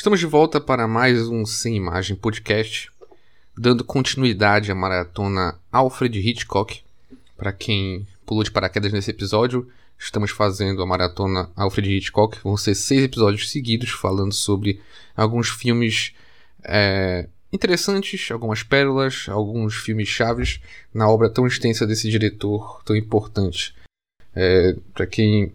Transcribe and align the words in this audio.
Estamos 0.00 0.18
de 0.18 0.24
volta 0.24 0.58
para 0.58 0.88
mais 0.88 1.28
um 1.28 1.44
Sem 1.44 1.76
Imagem 1.76 2.16
podcast, 2.16 2.90
dando 3.54 3.84
continuidade 3.84 4.72
à 4.72 4.74
maratona 4.74 5.58
Alfred 5.70 6.18
Hitchcock. 6.18 6.80
Para 7.36 7.52
quem 7.52 8.08
pulou 8.24 8.42
de 8.42 8.50
paraquedas 8.50 8.94
nesse 8.94 9.10
episódio, 9.10 9.68
estamos 9.98 10.30
fazendo 10.30 10.82
a 10.82 10.86
maratona 10.86 11.50
Alfred 11.54 11.96
Hitchcock. 11.96 12.38
Vão 12.42 12.56
ser 12.56 12.74
seis 12.76 13.02
episódios 13.02 13.50
seguidos 13.50 13.90
falando 13.90 14.32
sobre 14.32 14.80
alguns 15.14 15.50
filmes 15.50 16.14
é, 16.64 17.28
interessantes, 17.52 18.30
algumas 18.30 18.62
pérolas, 18.62 19.26
alguns 19.28 19.74
filmes 19.74 20.08
chaves 20.08 20.62
na 20.94 21.10
obra 21.10 21.28
tão 21.28 21.46
extensa 21.46 21.86
desse 21.86 22.08
diretor 22.08 22.82
tão 22.86 22.96
importante. 22.96 23.74
É, 24.34 24.74
Para 24.94 25.06
quem 25.06 25.52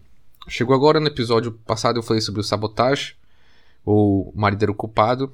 chegou 0.47 0.75
agora 0.75 0.99
no 0.99 1.07
episódio 1.07 1.51
passado, 1.51 1.97
eu 1.97 2.03
falei 2.03 2.21
sobre 2.21 2.41
o 2.41 2.43
Sabotage 2.43 3.15
ou 3.85 4.33
Marido 4.35 4.73
Culpado. 4.73 5.31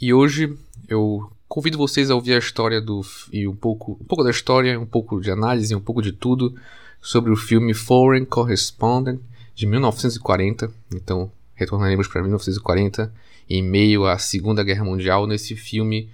E 0.00 0.14
hoje 0.14 0.56
eu 0.88 1.30
convido 1.48 1.76
vocês 1.76 2.10
a 2.10 2.14
ouvir 2.14 2.34
a 2.34 2.38
história 2.38 2.80
do 2.80 3.00
e 3.32 3.48
um 3.48 3.56
pouco, 3.56 3.98
um 4.00 4.04
pouco 4.04 4.22
da 4.22 4.30
história, 4.30 4.78
um 4.78 4.86
pouco 4.86 5.20
de 5.20 5.30
análise, 5.30 5.74
um 5.74 5.80
pouco 5.80 6.00
de 6.00 6.12
tudo 6.12 6.54
sobre 7.00 7.32
o 7.32 7.36
filme 7.36 7.74
Foreign 7.74 8.26
Correspondent 8.26 9.20
de 9.54 9.66
1940. 9.66 10.70
Então, 10.94 11.30
retornaremos 11.54 12.06
para 12.06 12.22
1940 12.22 13.12
em 13.50 13.62
meio 13.62 14.06
à 14.06 14.18
Segunda 14.18 14.62
Guerra 14.62 14.84
Mundial 14.84 15.26
nesse 15.26 15.56
filme 15.56 16.10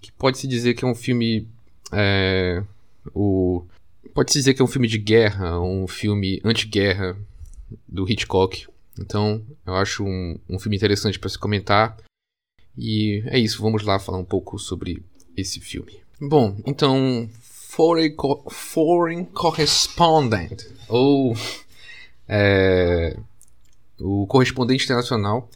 que 0.00 0.12
pode-se 0.12 0.46
dizer 0.46 0.74
que 0.74 0.84
é 0.84 0.88
um 0.88 0.94
filme 0.94 1.48
é, 1.92 2.62
o 3.12 3.64
pode-se 4.14 4.38
dizer 4.38 4.54
que 4.54 4.62
é 4.62 4.64
um 4.64 4.68
filme 4.68 4.88
de 4.88 4.98
guerra, 4.98 5.60
um 5.60 5.86
filme 5.86 6.40
anti-guerra 6.44 7.16
do 7.86 8.08
Hitchcock, 8.08 8.66
então, 8.98 9.44
eu 9.66 9.74
acho 9.74 10.04
um, 10.04 10.38
um 10.48 10.58
filme 10.58 10.76
interessante 10.76 11.18
para 11.18 11.28
se 11.28 11.38
comentar. 11.38 11.96
E 12.76 13.22
é 13.26 13.38
isso, 13.38 13.62
vamos 13.62 13.82
lá 13.82 13.98
falar 13.98 14.18
um 14.18 14.24
pouco 14.24 14.58
sobre 14.58 15.02
esse 15.36 15.60
filme. 15.60 16.00
Bom, 16.20 16.56
então, 16.66 17.28
Foreign, 17.40 18.14
Co 18.14 18.44
Foreign 18.50 19.26
Correspondent, 19.26 20.64
ou 20.88 21.34
é, 22.28 23.16
o 24.00 24.26
Correspondente 24.26 24.84
Internacional, 24.84 25.50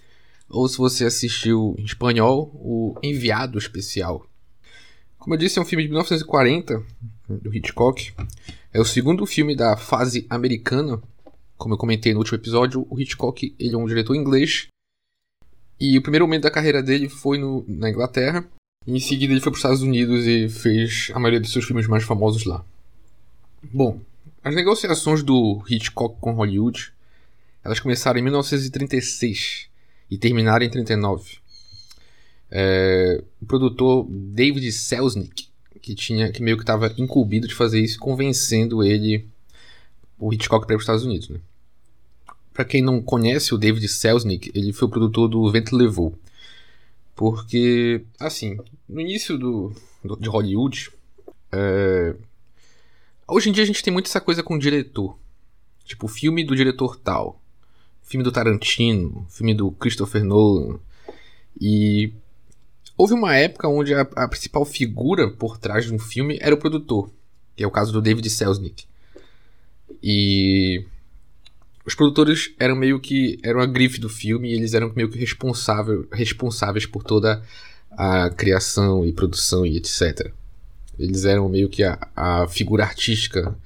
ou 0.49 0.69
se 0.69 0.77
você 0.77 1.05
assistiu 1.05 1.75
em 1.79 1.85
espanhol, 1.85 2.51
o 2.55 2.95
Enviado 3.03 3.59
Especial. 3.59 4.27
Como 5.19 5.35
eu 5.35 5.39
disse, 5.39 5.59
é 5.59 5.63
um 5.63 5.67
filme 5.67 5.85
de 5.85 5.91
1940, 5.91 6.83
do 7.29 7.55
Hitchcock. 7.55 8.13
É 8.73 8.81
o 8.81 8.85
segundo 8.85 9.27
filme 9.27 9.55
da 9.55 9.77
fase 9.77 10.27
americana 10.29 11.01
como 11.61 11.75
eu 11.75 11.79
comentei 11.79 12.15
no 12.15 12.21
último 12.21 12.39
episódio, 12.39 12.87
o 12.89 12.99
Hitchcock 12.99 13.55
ele 13.59 13.75
é 13.75 13.79
um 13.79 13.87
diretor 13.87 14.15
inglês. 14.15 14.67
E 15.79 15.97
o 15.99 16.03
primeiro 16.03 16.27
momento 16.27 16.45
da 16.45 16.51
carreira 16.51 16.83
dele 16.83 17.09
foi 17.09 17.37
no, 17.37 17.65
na 17.69 17.91
Inglaterra. 17.91 18.49
E 18.87 18.93
em 18.93 18.99
seguida 18.99 19.33
ele 19.33 19.43
foi 19.43 19.53
para 19.53 19.59
os 19.59 19.61
Estados 19.61 19.83
Unidos 19.83 20.27
e 20.27 20.49
fez 20.49 21.11
a 21.15 21.19
maioria 21.19 21.39
dos 21.39 21.53
seus 21.53 21.67
filmes 21.67 21.87
mais 21.87 22.03
famosos 22.03 22.47
lá. 22.47 22.65
Bom, 23.63 24.01
as 24.43 24.55
negociações 24.55 25.23
do 25.23 25.63
Hitchcock 25.69 26.17
com 26.19 26.33
Hollywood 26.33 26.93
elas 27.63 27.79
começaram 27.79 28.19
em 28.19 28.23
1936 28.23 29.69
e 30.11 30.17
terminaram 30.17 30.65
em 30.65 30.71
39. 30.71 31.41
É, 32.51 33.23
o 33.41 33.45
produtor 33.45 34.07
David 34.09 34.73
Selznick, 34.73 35.49
que 35.83 35.95
tinha 35.95 36.33
que 36.33 36.43
meio 36.43 36.57
que 36.57 36.63
estava 36.63 36.91
incumbido 36.97 37.47
de 37.47 37.55
fazer 37.55 37.81
isso, 37.81 37.99
convencendo 37.99 38.83
ele 38.83 39.29
o 40.19 40.33
Hitchcock 40.33 40.67
para 40.67 40.77
os 40.77 40.83
Estados 40.83 41.05
Unidos, 41.05 41.29
né? 41.29 41.39
Para 42.61 42.69
quem 42.69 42.83
não 42.83 43.01
conhece 43.01 43.55
o 43.55 43.57
David 43.57 43.89
Selznick, 43.89 44.53
ele 44.55 44.71
foi 44.71 44.87
o 44.87 44.91
produtor 44.91 45.27
do 45.31 45.51
Vento 45.51 45.75
Levou. 45.75 46.15
Porque, 47.17 48.05
assim, 48.19 48.59
no 48.87 49.01
início 49.01 49.39
do, 49.39 49.73
do 50.05 50.15
de 50.17 50.29
Hollywood, 50.29 50.91
é... 51.51 52.15
hoje 53.27 53.49
em 53.49 53.53
dia 53.53 53.65
a 53.65 53.67
gente 53.67 53.83
tem 53.83 53.91
muito 53.91 54.09
essa 54.09 54.21
coisa 54.21 54.43
com 54.43 54.57
o 54.57 54.59
diretor. 54.59 55.17
Tipo, 55.87 56.07
filme 56.07 56.45
do 56.45 56.55
diretor 56.55 56.97
tal, 56.97 57.41
filme 58.03 58.23
do 58.23 58.31
Tarantino, 58.31 59.27
filme 59.31 59.55
do 59.55 59.71
Christopher 59.71 60.23
Nolan. 60.23 60.79
E 61.59 62.13
houve 62.95 63.15
uma 63.15 63.35
época 63.35 63.69
onde 63.69 63.95
a, 63.95 64.03
a 64.03 64.29
principal 64.29 64.67
figura 64.67 65.31
por 65.31 65.57
trás 65.57 65.87
de 65.87 65.95
um 65.95 65.99
filme 65.99 66.37
era 66.43 66.55
o 66.55 66.59
produtor, 66.59 67.11
que 67.57 67.65
é 67.65 67.67
o 67.67 67.71
caso 67.71 67.91
do 67.91 68.03
David 68.03 68.29
Selznick. 68.29 68.85
E 70.03 70.85
os 71.85 71.95
produtores 71.95 72.55
eram 72.59 72.77
meio 72.77 73.01
que 73.01 73.39
eram 73.43 73.61
a 73.61 73.67
grife 73.67 73.99
do 73.99 74.09
filme 74.09 74.51
e 74.51 74.55
eles 74.55 74.75
eram 74.75 74.93
meio 74.95 75.11
que 75.11 75.19
responsável, 75.19 76.07
responsáveis 76.13 76.87
por 76.87 77.03
toda 77.03 77.43
a 77.91 78.31
criação 78.31 79.05
e 79.05 79.13
produção 79.13 79.65
e 79.67 79.77
etc. 79.77 80.33
Eles 80.99 81.25
eram 81.25 81.49
meio 81.49 81.69
que 81.69 81.83
a, 81.83 81.99
a 82.15 82.47
figura 82.49 82.85
artística, 82.85 83.57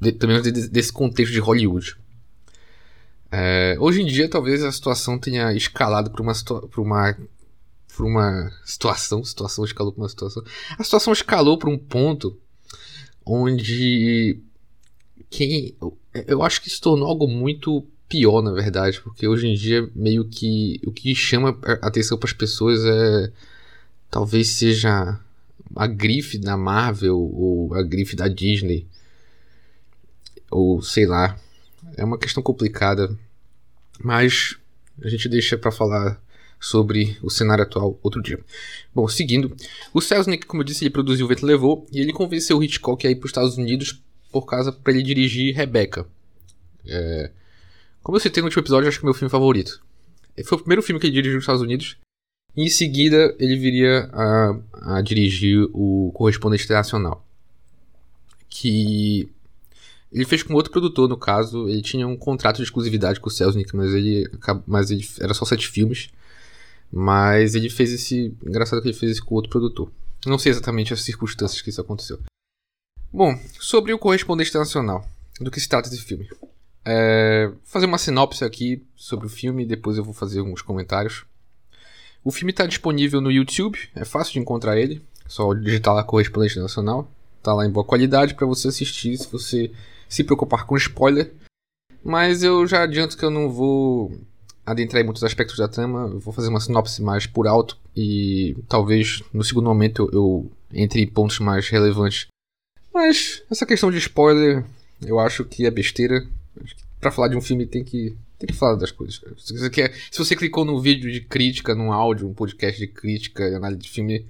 de, 0.00 0.12
também 0.12 0.40
desse 0.42 0.92
contexto 0.92 1.32
de 1.32 1.38
Hollywood. 1.38 1.96
É, 3.30 3.76
hoje 3.78 4.02
em 4.02 4.06
dia, 4.06 4.28
talvez 4.28 4.62
a 4.62 4.72
situação 4.72 5.18
tenha 5.18 5.52
escalado 5.54 6.10
para 6.10 6.22
uma, 6.22 6.32
uma, 6.76 7.16
uma 7.98 8.52
situação. 8.64 9.24
Situação 9.24 9.64
escalou 9.64 9.92
para 9.92 10.02
uma 10.02 10.08
situação. 10.08 10.42
A 10.78 10.84
situação 10.84 11.12
escalou 11.12 11.58
para 11.58 11.70
um 11.70 11.78
ponto 11.78 12.38
onde 13.24 14.38
quem. 15.30 15.76
Eu 16.14 16.42
acho 16.42 16.60
que 16.60 16.68
se 16.68 16.80
tornou 16.80 17.08
algo 17.08 17.26
muito 17.26 17.86
pior, 18.08 18.42
na 18.42 18.52
verdade, 18.52 19.00
porque 19.00 19.26
hoje 19.26 19.46
em 19.46 19.54
dia, 19.54 19.88
meio 19.94 20.24
que. 20.24 20.80
O 20.86 20.92
que 20.92 21.14
chama 21.14 21.58
atenção 21.80 22.18
para 22.18 22.28
as 22.28 22.34
pessoas 22.34 22.84
é. 22.84 23.32
Talvez 24.10 24.48
seja 24.48 25.18
a 25.74 25.86
grife 25.86 26.36
da 26.36 26.54
Marvel 26.56 27.18
ou 27.18 27.74
a 27.74 27.82
grife 27.82 28.14
da 28.14 28.28
Disney. 28.28 28.86
Ou 30.50 30.82
sei 30.82 31.06
lá. 31.06 31.38
É 31.96 32.04
uma 32.04 32.18
questão 32.18 32.42
complicada. 32.42 33.16
Mas 33.98 34.56
a 35.02 35.08
gente 35.08 35.28
deixa 35.28 35.56
para 35.56 35.72
falar 35.72 36.20
sobre 36.60 37.18
o 37.22 37.30
cenário 37.30 37.64
atual 37.64 37.98
outro 38.02 38.22
dia. 38.22 38.38
Bom, 38.94 39.08
seguindo, 39.08 39.54
o 39.92 40.00
Selznick, 40.00 40.46
como 40.46 40.62
eu 40.62 40.64
disse, 40.64 40.84
ele 40.84 40.90
produziu 40.90 41.26
o 41.26 41.28
Vento 41.28 41.44
Levou 41.44 41.86
e 41.90 42.00
ele 42.00 42.12
convenceu 42.12 42.58
o 42.58 42.62
Hitchcock 42.62 43.06
a 43.06 43.10
ir 43.10 43.16
para 43.16 43.26
os 43.26 43.30
Estados 43.30 43.56
Unidos 43.56 44.00
por 44.32 44.46
causa 44.46 44.72
para 44.72 44.92
ele 44.92 45.02
dirigir 45.02 45.54
Rebecca. 45.54 46.06
É, 46.86 47.30
como 48.02 48.16
eu 48.16 48.20
citei 48.20 48.40
no 48.40 48.46
último 48.46 48.62
episódio, 48.62 48.88
acho 48.88 48.98
que 48.98 49.04
é 49.04 49.06
meu 49.06 49.14
filme 49.14 49.30
favorito. 49.30 49.80
Foi 50.44 50.56
o 50.56 50.60
primeiro 50.60 50.82
filme 50.82 50.98
que 50.98 51.06
ele 51.06 51.14
dirigiu 51.14 51.34
nos 51.34 51.44
Estados 51.44 51.62
Unidos. 51.62 51.96
E 52.56 52.64
em 52.64 52.68
seguida, 52.68 53.34
ele 53.38 53.56
viria 53.56 54.10
a, 54.12 54.96
a 54.96 55.02
dirigir 55.02 55.68
o 55.72 56.10
Correspondente 56.14 56.64
Internacional. 56.64 57.24
Que 58.48 59.30
ele 60.10 60.24
fez 60.24 60.42
com 60.42 60.54
outro 60.54 60.72
produtor, 60.72 61.08
no 61.08 61.16
caso. 61.16 61.68
Ele 61.68 61.80
tinha 61.80 62.06
um 62.06 62.16
contrato 62.16 62.56
de 62.56 62.62
exclusividade 62.64 63.20
com 63.20 63.28
o 63.28 63.30
Selznick, 63.30 63.74
mas 63.76 63.94
ele, 63.94 64.28
mas 64.66 64.90
ele 64.90 65.06
era 65.20 65.32
só 65.34 65.44
sete 65.44 65.68
filmes. 65.68 66.10
Mas 66.90 67.54
ele 67.54 67.70
fez 67.70 67.92
esse. 67.92 68.34
Engraçado 68.44 68.82
que 68.82 68.88
ele 68.88 68.96
fez 68.96 69.12
isso 69.12 69.24
com 69.24 69.34
outro 69.34 69.50
produtor. 69.50 69.90
Não 70.26 70.38
sei 70.38 70.50
exatamente 70.50 70.92
as 70.92 71.02
circunstâncias 71.02 71.62
que 71.62 71.70
isso 71.70 71.80
aconteceu. 71.80 72.18
Bom, 73.12 73.38
sobre 73.60 73.92
o 73.92 73.98
Correspondente 73.98 74.48
Internacional, 74.48 75.06
do 75.38 75.50
que 75.50 75.60
se 75.60 75.68
trata 75.68 75.86
esse 75.86 76.00
filme. 76.00 76.26
É, 76.82 77.48
vou 77.48 77.58
fazer 77.62 77.84
uma 77.84 77.98
sinopse 77.98 78.42
aqui 78.42 78.82
sobre 78.96 79.26
o 79.26 79.28
filme 79.28 79.66
depois 79.66 79.98
eu 79.98 80.04
vou 80.04 80.14
fazer 80.14 80.38
alguns 80.38 80.62
comentários. 80.62 81.26
O 82.24 82.30
filme 82.30 82.52
está 82.52 82.64
disponível 82.64 83.20
no 83.20 83.30
YouTube, 83.30 83.78
é 83.94 84.04
fácil 84.06 84.32
de 84.32 84.38
encontrar 84.38 84.78
ele, 84.78 85.02
só 85.28 85.52
digitar 85.52 85.92
lá 85.92 86.02
Correspondente 86.02 86.58
Nacional, 86.58 87.06
tá 87.42 87.52
lá 87.52 87.66
em 87.66 87.70
boa 87.70 87.84
qualidade 87.84 88.34
para 88.34 88.46
você 88.46 88.68
assistir 88.68 89.18
se 89.18 89.30
você 89.30 89.70
se 90.08 90.24
preocupar 90.24 90.64
com 90.64 90.74
spoiler. 90.78 91.34
Mas 92.02 92.42
eu 92.42 92.66
já 92.66 92.82
adianto 92.82 93.18
que 93.18 93.24
eu 93.26 93.30
não 93.30 93.50
vou 93.50 94.18
adentrar 94.64 95.02
em 95.02 95.04
muitos 95.04 95.22
aspectos 95.22 95.58
da 95.58 95.68
trama, 95.68 96.08
eu 96.10 96.18
vou 96.18 96.32
fazer 96.32 96.48
uma 96.48 96.60
sinopse 96.60 97.02
mais 97.02 97.26
por 97.26 97.46
alto 97.46 97.76
e 97.94 98.56
talvez 98.68 99.22
no 99.34 99.44
segundo 99.44 99.66
momento 99.66 100.08
eu, 100.14 100.18
eu 100.18 100.52
entre 100.72 101.02
em 101.02 101.06
pontos 101.06 101.38
mais 101.40 101.68
relevantes 101.68 102.31
mas 102.92 103.42
essa 103.50 103.66
questão 103.66 103.90
de 103.90 103.98
spoiler, 103.98 104.64
eu 105.04 105.18
acho 105.18 105.44
que 105.44 105.66
é 105.66 105.70
besteira. 105.70 106.26
Para 107.00 107.10
falar 107.10 107.28
de 107.28 107.36
um 107.36 107.40
filme 107.40 107.66
tem 107.66 107.82
que 107.82 108.16
tem 108.38 108.48
que 108.48 108.54
falar 108.54 108.74
das 108.74 108.90
coisas. 108.90 109.20
Se 109.38 109.56
você, 109.56 109.70
quer, 109.70 109.94
se 110.10 110.18
você 110.18 110.34
clicou 110.34 110.64
num 110.64 110.80
vídeo 110.80 111.10
de 111.12 111.20
crítica, 111.20 111.74
num 111.74 111.92
áudio, 111.92 112.28
um 112.28 112.34
podcast 112.34 112.78
de 112.78 112.88
crítica 112.88 113.44
análise 113.56 113.80
de 113.82 113.88
filme, 113.88 114.26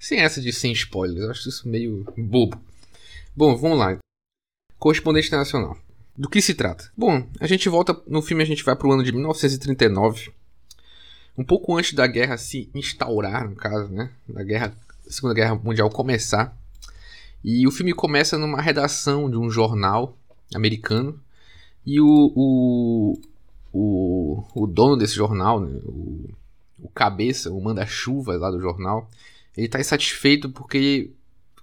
sem 0.00 0.18
essa 0.18 0.40
de 0.40 0.52
sem 0.52 0.72
spoilers, 0.72 1.24
eu 1.24 1.30
acho 1.30 1.48
isso 1.48 1.68
meio 1.68 2.04
bobo. 2.16 2.60
Bom, 3.36 3.56
vamos 3.56 3.78
lá. 3.78 3.98
Correspondente 4.78 5.28
Internacional. 5.28 5.78
Do 6.16 6.28
que 6.28 6.42
se 6.42 6.54
trata? 6.54 6.90
Bom, 6.96 7.26
a 7.40 7.46
gente 7.46 7.68
volta. 7.68 7.98
No 8.06 8.20
filme 8.20 8.42
a 8.42 8.46
gente 8.46 8.64
vai 8.64 8.74
pro 8.74 8.92
ano 8.92 9.04
de 9.04 9.12
1939. 9.12 10.32
Um 11.38 11.44
pouco 11.44 11.78
antes 11.78 11.94
da 11.94 12.06
guerra 12.06 12.36
se 12.36 12.68
instaurar, 12.74 13.48
no 13.48 13.54
caso, 13.56 13.90
né? 13.92 14.10
Da 14.28 14.42
guerra, 14.42 14.76
Segunda 15.08 15.34
Guerra 15.34 15.54
Mundial 15.54 15.88
começar. 15.88 16.54
E 17.44 17.66
o 17.66 17.70
filme 17.70 17.92
começa 17.92 18.38
numa 18.38 18.60
redação 18.60 19.30
de 19.30 19.36
um 19.36 19.50
jornal 19.50 20.16
americano. 20.54 21.18
E 21.84 22.00
o, 22.00 22.32
o, 22.36 23.20
o, 23.72 24.44
o 24.54 24.66
dono 24.66 24.96
desse 24.96 25.14
jornal, 25.14 25.60
né, 25.60 25.80
o, 25.84 26.30
o 26.82 26.88
cabeça, 26.88 27.50
o 27.50 27.60
manda-chuva 27.60 28.36
lá 28.36 28.50
do 28.50 28.60
jornal, 28.60 29.10
ele 29.56 29.68
tá 29.68 29.80
insatisfeito 29.80 30.50
porque 30.50 31.10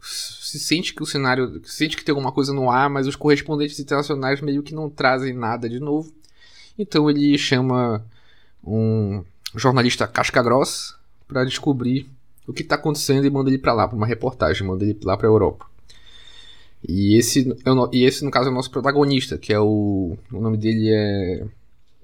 se 0.02 0.60
sente 0.60 0.94
que 0.94 1.04
o 1.04 1.06
cenário, 1.06 1.62
sente 1.66 1.96
que 1.96 2.04
tem 2.04 2.14
alguma 2.14 2.31
coisa 2.31 2.54
no 2.54 2.70
ar, 2.70 2.90
mas 2.90 3.08
os 3.08 3.16
correspondentes 3.16 3.80
internacionais 3.80 4.42
meio 4.42 4.64
que 4.64 4.74
não 4.74 4.90
trazem 4.90 5.34
nada 5.34 5.70
de 5.70 5.80
novo. 5.80 6.12
Então 6.78 7.10
ele 7.10 7.38
chama 7.38 8.06
um 8.64 9.24
jornalista 9.56 10.08
casca 10.08 10.42
grossa 10.42 10.96
para 11.28 11.44
descobrir 11.44 12.10
o 12.50 12.54
que 12.54 12.63
está 12.63 12.75
acontecendo 12.75 13.25
e 13.25 13.30
manda 13.30 13.50
ele 13.50 13.60
para 13.60 13.74
lá, 13.74 13.88
para 13.88 13.96
uma 13.96 14.07
reportagem, 14.07 14.68
manda 14.68 14.84
ele 14.84 14.98
lá 15.04 15.16
para 15.16 15.28
a 15.28 15.31
Europa. 15.31 15.68
E 16.88 17.16
esse, 17.16 17.56
é 17.63 17.72
o, 17.72 17.90
e 17.94 18.04
esse, 18.04 18.25
no 18.25 18.31
caso, 18.31 18.50
é 18.50 18.51
o 18.51 18.56
nosso 18.56 18.72
protagonista, 18.72 19.38
que 19.38 19.54
é 19.54 19.60
o. 19.60 20.18
O 20.31 20.40
nome 20.40 20.57
dele 20.57 20.90
é. 20.90 21.46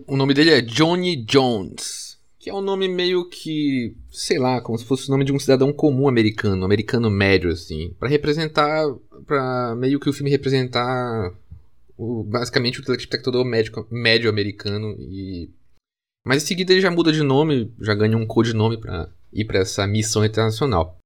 O 0.06 0.16
nome 0.16 0.34
dele 0.34 0.52
é 0.52 0.62
Johnny 0.62 1.16
Jones. 1.16 2.20
Que 2.38 2.50
é 2.50 2.54
um 2.54 2.62
nome 2.62 2.88
meio 2.88 3.28
que. 3.28 3.96
Sei 4.12 4.38
lá, 4.38 4.62
como 4.62 4.78
se 4.78 4.86
fosse 4.86 5.08
o 5.08 5.12
nome 5.12 5.24
de 5.24 5.32
um 5.32 5.40
cidadão 5.40 5.74
comum 5.74 6.08
americano, 6.08 6.64
americano 6.64 7.10
médio, 7.10 7.50
assim. 7.50 7.96
para 7.98 8.10
representar. 8.10 8.86
para 9.26 9.74
meio 9.76 10.00
que 10.00 10.10
o 10.10 10.14
filme 10.14 10.30
representar. 10.30 11.34
O, 11.98 12.24
basicamente 12.24 12.82
o 12.82 12.84
telespectador 12.84 13.46
médio, 13.46 13.88
médio 13.90 14.30
americano. 14.30 14.96
e 15.00 15.50
Mas 16.26 16.44
em 16.44 16.46
seguida 16.46 16.74
ele 16.74 16.82
já 16.82 16.92
muda 16.92 17.14
de 17.14 17.24
nome, 17.24 17.74
já 17.80 17.96
ganha 17.96 18.18
um 18.18 18.28
codinome 18.28 18.78
para 18.78 19.10
ir 19.36 19.46
para 19.46 19.60
essa 19.60 19.86
missão 19.86 20.26
internacional. 20.26 20.98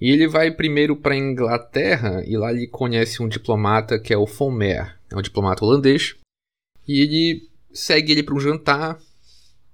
E 0.00 0.10
ele 0.10 0.28
vai 0.28 0.50
primeiro 0.50 0.96
para 0.96 1.16
Inglaterra 1.16 2.22
e 2.26 2.36
lá 2.36 2.52
ele 2.52 2.66
conhece 2.66 3.22
um 3.22 3.28
diplomata 3.28 3.98
que 3.98 4.14
é 4.14 4.16
o 4.16 4.26
Fomer, 4.26 4.96
é 5.10 5.16
um 5.16 5.22
diplomata 5.22 5.64
holandês. 5.64 6.14
E 6.86 7.00
ele 7.00 7.48
segue 7.72 8.12
ele 8.12 8.22
para 8.22 8.34
um 8.34 8.40
jantar. 8.40 8.98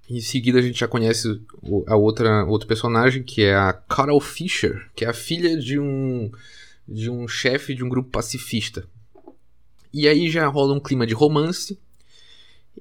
Em 0.09 0.19
seguida 0.19 0.59
a 0.59 0.61
gente 0.61 0.79
já 0.79 0.87
conhece 0.87 1.41
a 1.85 1.95
outra 1.95 2.45
outro 2.45 2.67
personagem 2.67 3.23
que 3.23 3.43
é 3.43 3.55
a 3.55 3.73
Carol 3.73 4.19
Fisher, 4.19 4.89
que 4.95 5.05
é 5.05 5.09
a 5.09 5.13
filha 5.13 5.57
de 5.57 5.79
um 5.79 6.31
de 6.87 7.09
um 7.09 7.27
chefe 7.27 7.73
de 7.73 7.83
um 7.83 7.89
grupo 7.89 8.09
pacifista. 8.09 8.85
E 9.93 10.07
aí 10.07 10.29
já 10.29 10.45
rola 10.47 10.73
um 10.73 10.79
clima 10.79 11.07
de 11.07 11.13
romance. 11.13 11.79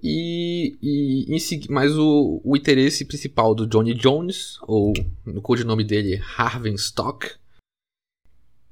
E, 0.02 0.76
e 0.82 1.34
em, 1.34 1.60
mas 1.70 1.96
o, 1.96 2.40
o 2.44 2.56
interesse 2.56 3.04
principal 3.04 3.54
do 3.54 3.66
Johnny 3.66 3.94
Jones, 3.94 4.58
ou 4.62 4.93
no 5.25 5.40
codinome 5.40 5.84
dele 5.84 6.20
Harvenstock, 6.37 7.31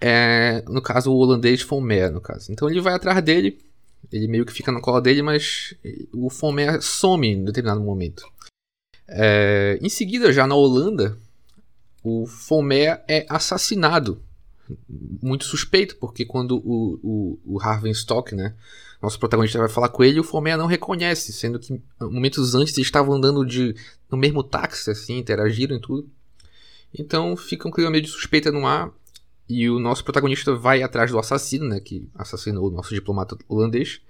é, 0.01 0.63
no 0.69 0.83
caso 0.83 1.11
o 1.11 1.17
holandês 1.17 1.63
Fonmer, 1.63 2.13
no 2.13 2.21
caso. 2.21 2.53
Então 2.53 2.69
ele 2.69 2.81
vai 2.81 2.95
atrás 2.95 3.23
dele, 3.25 3.59
ele 4.13 4.29
meio 4.29 4.45
que 4.45 4.53
fica 4.53 4.71
na 4.71 4.81
cola 4.81 5.01
dele, 5.01 5.23
mas 5.23 5.75
o 6.13 6.29
Fonmer 6.29 6.83
some 6.83 7.27
em 7.27 7.45
determinado 7.45 7.81
momento. 7.81 8.25
É, 9.09 9.79
em 9.81 9.89
seguida, 9.89 10.33
já 10.33 10.47
na 10.47 10.55
Holanda, 10.55 11.17
o 12.03 12.27
Fonmer 12.27 13.03
é 13.09 13.27
assassinado. 13.29 14.23
Muito 15.23 15.45
suspeito, 15.45 15.97
porque 15.97 16.25
quando 16.25 16.57
o, 16.57 16.99
o, 17.03 17.39
o 17.45 17.61
Harvenstock, 17.61 18.35
né, 18.35 18.55
nosso 19.01 19.19
protagonista 19.19 19.59
vai 19.59 19.69
falar 19.69 19.91
com 19.91 20.03
ele, 20.03 20.21
o 20.21 20.25
Fomeia 20.25 20.57
não 20.57 20.67
reconhece, 20.67 21.33
sendo 21.33 21.59
que 21.59 21.81
momentos 22.01 22.55
antes 22.55 22.77
eles 22.77 22.87
estavam 22.87 23.15
andando 23.15 23.45
de, 23.45 23.75
no 24.11 24.17
mesmo 24.17 24.43
táxi, 24.43 24.91
assim, 24.91 25.19
interagiram 25.19 25.77
e 25.77 25.81
tudo. 25.81 26.09
Então 26.99 27.37
fica 27.37 27.69
um 27.69 27.71
clima 27.71 27.91
meio 27.91 28.03
de 28.03 28.11
suspeita 28.11 28.51
no 28.51 28.67
ar. 28.67 28.91
E 29.47 29.69
o 29.69 29.79
nosso 29.79 30.03
protagonista 30.03 30.55
vai 30.55 30.83
atrás 30.83 31.11
do 31.11 31.19
assassino, 31.19 31.69
né, 31.69 31.79
que 31.79 32.09
assassinou 32.15 32.69
o 32.69 32.71
nosso 32.71 32.95
diplomata 32.95 33.37
holandês, 33.47 34.01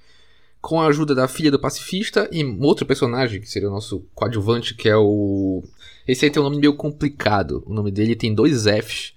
com 0.61 0.81
a 0.81 0.87
ajuda 0.87 1.15
da 1.15 1.27
filha 1.27 1.51
do 1.51 1.59
pacifista 1.59 2.29
e 2.31 2.45
outro 2.61 2.87
personagem, 2.87 3.41
que 3.41 3.51
seria 3.51 3.69
o 3.69 3.73
nosso 3.73 4.07
coadjuvante, 4.15 4.75
que 4.75 4.89
é 4.89 4.97
o. 4.97 5.65
Esse 6.07 6.25
aí 6.25 6.31
tem 6.31 6.41
um 6.41 6.45
nome 6.45 6.59
meio 6.59 6.75
complicado. 6.75 7.65
O 7.67 7.75
nome 7.75 7.91
dele 7.91 8.15
tem 8.15 8.33
dois 8.33 8.65
Fs. 8.65 9.13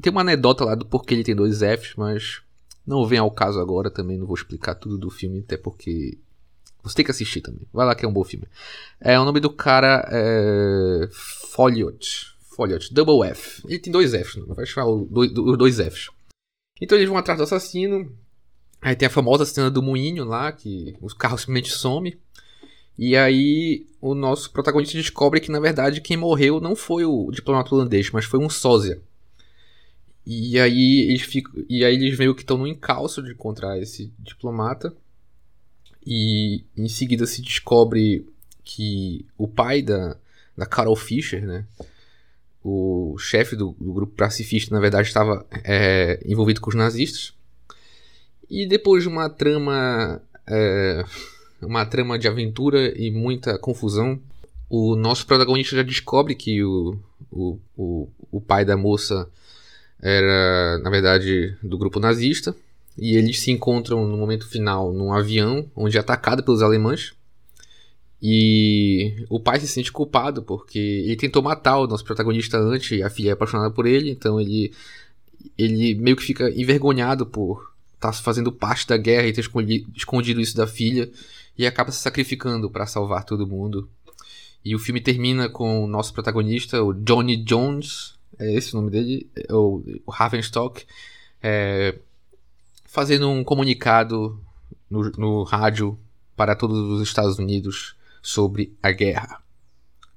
Tem 0.00 0.10
uma 0.10 0.22
anedota 0.22 0.64
lá 0.64 0.74
do 0.74 0.84
porquê 0.86 1.14
ele 1.14 1.24
tem 1.24 1.36
dois 1.36 1.58
Fs, 1.58 1.94
mas 1.96 2.42
não 2.86 3.06
vem 3.06 3.18
ao 3.18 3.30
caso 3.30 3.60
agora 3.60 3.90
também, 3.90 4.18
não 4.18 4.26
vou 4.26 4.36
explicar 4.36 4.74
tudo 4.74 4.98
do 4.98 5.10
filme, 5.10 5.40
até 5.40 5.56
porque 5.56 6.18
você 6.82 6.96
tem 6.96 7.04
que 7.04 7.10
assistir 7.10 7.40
também. 7.40 7.66
Vai 7.72 7.86
lá 7.86 7.94
que 7.94 8.04
é 8.04 8.08
um 8.08 8.12
bom 8.12 8.24
filme. 8.24 8.46
É, 9.00 9.18
o 9.18 9.24
nome 9.24 9.40
do 9.40 9.50
cara 9.50 10.08
é. 10.10 11.08
Folliot. 11.12 12.34
Folliot, 12.56 12.92
Double 12.92 13.28
F. 13.28 13.62
Ele 13.68 13.78
tem 13.78 13.92
dois 13.92 14.12
Fs, 14.12 14.36
não 14.36 14.54
vai 14.54 14.66
chamar 14.66 14.88
os 14.88 15.08
dois 15.56 15.76
Fs. 15.76 16.08
Então 16.80 16.96
eles 16.96 17.08
vão 17.08 17.18
atrás 17.18 17.38
do 17.38 17.44
assassino. 17.44 18.10
Aí 18.80 18.96
tem 18.96 19.06
a 19.06 19.10
famosa 19.10 19.44
cena 19.44 19.70
do 19.70 19.82
moinho 19.82 20.24
lá, 20.24 20.50
que 20.50 20.96
os 21.00 21.12
carros 21.12 21.42
simplesmente 21.42 21.72
somem. 21.72 22.16
E 22.96 23.16
aí 23.16 23.86
o 24.00 24.14
nosso 24.14 24.50
protagonista 24.50 24.96
descobre 24.96 25.40
que 25.40 25.52
na 25.52 25.60
verdade 25.60 26.00
quem 26.00 26.16
morreu 26.16 26.60
não 26.60 26.74
foi 26.74 27.04
o 27.04 27.30
diplomata 27.30 27.74
holandês, 27.74 28.10
mas 28.10 28.24
foi 28.24 28.40
um 28.40 28.48
sósia. 28.48 29.00
E 30.30 30.60
aí 30.60 31.08
eles 31.08 31.22
ficam, 31.22 31.64
e 31.70 31.82
aí 31.82 31.94
eles 31.94 32.18
meio 32.18 32.34
que 32.34 32.42
estão 32.42 32.58
no 32.58 32.66
encalço 32.66 33.22
de 33.22 33.32
encontrar 33.32 33.78
esse 33.78 34.12
diplomata. 34.18 34.94
E 36.06 36.64
em 36.76 36.86
seguida 36.86 37.26
se 37.26 37.40
descobre 37.40 38.26
que 38.62 39.24
o 39.38 39.48
pai 39.48 39.80
da, 39.80 40.18
da 40.54 40.66
Carol 40.66 40.94
Fisher, 40.94 41.46
né? 41.46 41.64
O 42.62 43.16
chefe 43.18 43.56
do, 43.56 43.74
do 43.80 43.90
grupo 43.90 44.16
pacifista, 44.16 44.74
na 44.74 44.82
verdade, 44.82 45.08
estava 45.08 45.46
é, 45.64 46.20
envolvido 46.26 46.60
com 46.60 46.68
os 46.68 46.76
nazistas. 46.76 47.32
E 48.50 48.66
depois 48.66 49.04
de 49.04 49.08
uma 49.08 49.30
trama. 49.30 50.20
É, 50.46 51.06
uma 51.62 51.86
trama 51.86 52.18
de 52.18 52.28
aventura 52.28 52.92
e 53.00 53.10
muita 53.10 53.58
confusão, 53.58 54.20
o 54.68 54.94
nosso 54.94 55.26
protagonista 55.26 55.74
já 55.74 55.82
descobre 55.82 56.34
que 56.34 56.62
o, 56.62 56.98
o, 57.32 57.58
o, 57.74 58.08
o 58.30 58.40
pai 58.42 58.66
da 58.66 58.76
moça 58.76 59.26
era, 60.00 60.78
na 60.78 60.90
verdade, 60.90 61.56
do 61.62 61.78
grupo 61.78 62.00
nazista. 62.00 62.54
E 62.96 63.16
eles 63.16 63.40
se 63.40 63.50
encontram 63.50 64.06
no 64.06 64.16
momento 64.16 64.48
final 64.48 64.92
num 64.92 65.12
avião, 65.12 65.70
onde 65.74 65.96
é 65.96 66.00
atacado 66.00 66.42
pelos 66.42 66.62
alemães. 66.62 67.12
E 68.20 69.24
o 69.28 69.38
pai 69.38 69.60
se 69.60 69.68
sente 69.68 69.92
culpado 69.92 70.42
porque 70.42 70.78
ele 70.78 71.16
tentou 71.16 71.40
matar 71.40 71.78
o 71.78 71.86
nosso 71.86 72.04
protagonista 72.04 72.58
antes 72.58 73.00
a 73.00 73.08
filha 73.08 73.30
é 73.30 73.32
apaixonada 73.32 73.70
por 73.70 73.86
ele, 73.86 74.10
então 74.10 74.40
ele, 74.40 74.72
ele 75.56 75.94
meio 75.94 76.16
que 76.16 76.24
fica 76.24 76.50
envergonhado 76.50 77.24
por 77.24 77.72
estar 77.94 78.10
tá 78.10 78.12
fazendo 78.12 78.50
parte 78.50 78.88
da 78.88 78.96
guerra 78.96 79.28
e 79.28 79.32
ter 79.32 79.44
escondido 79.94 80.40
isso 80.40 80.56
da 80.56 80.66
filha 80.66 81.08
e 81.56 81.64
acaba 81.64 81.92
se 81.92 82.00
sacrificando 82.00 82.68
para 82.68 82.86
salvar 82.86 83.24
todo 83.24 83.46
mundo. 83.46 83.88
E 84.64 84.74
o 84.74 84.78
filme 84.80 85.00
termina 85.00 85.48
com 85.48 85.84
o 85.84 85.86
nosso 85.86 86.12
protagonista, 86.12 86.82
o 86.82 86.92
Johnny 86.92 87.36
Jones, 87.36 88.17
é 88.38 88.52
esse 88.52 88.74
o 88.74 88.76
nome 88.76 88.90
dele, 88.90 89.30
é 89.36 89.52
o, 89.52 89.82
o 90.06 90.10
Ravenstock, 90.10 90.84
é, 91.42 91.98
fazendo 92.84 93.28
um 93.28 93.44
comunicado 93.44 94.40
no, 94.90 95.10
no 95.12 95.42
rádio 95.42 95.98
para 96.36 96.54
todos 96.54 96.78
os 96.78 97.02
Estados 97.02 97.38
Unidos 97.38 97.96
sobre 98.22 98.76
a 98.82 98.90
guerra. 98.90 99.42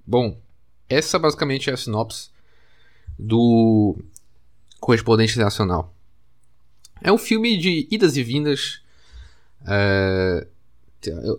Bom, 0.05 0.39
essa 0.89 1.17
basicamente 1.17 1.69
é 1.69 1.73
a 1.73 1.77
sinopse 1.77 2.29
do 3.17 3.97
Correspondente 4.79 5.33
Internacional. 5.33 5.93
É 7.01 7.11
um 7.11 7.17
filme 7.17 7.57
de 7.57 7.87
idas 7.89 8.17
e 8.17 8.23
vindas. 8.23 8.81
É, 9.67 10.47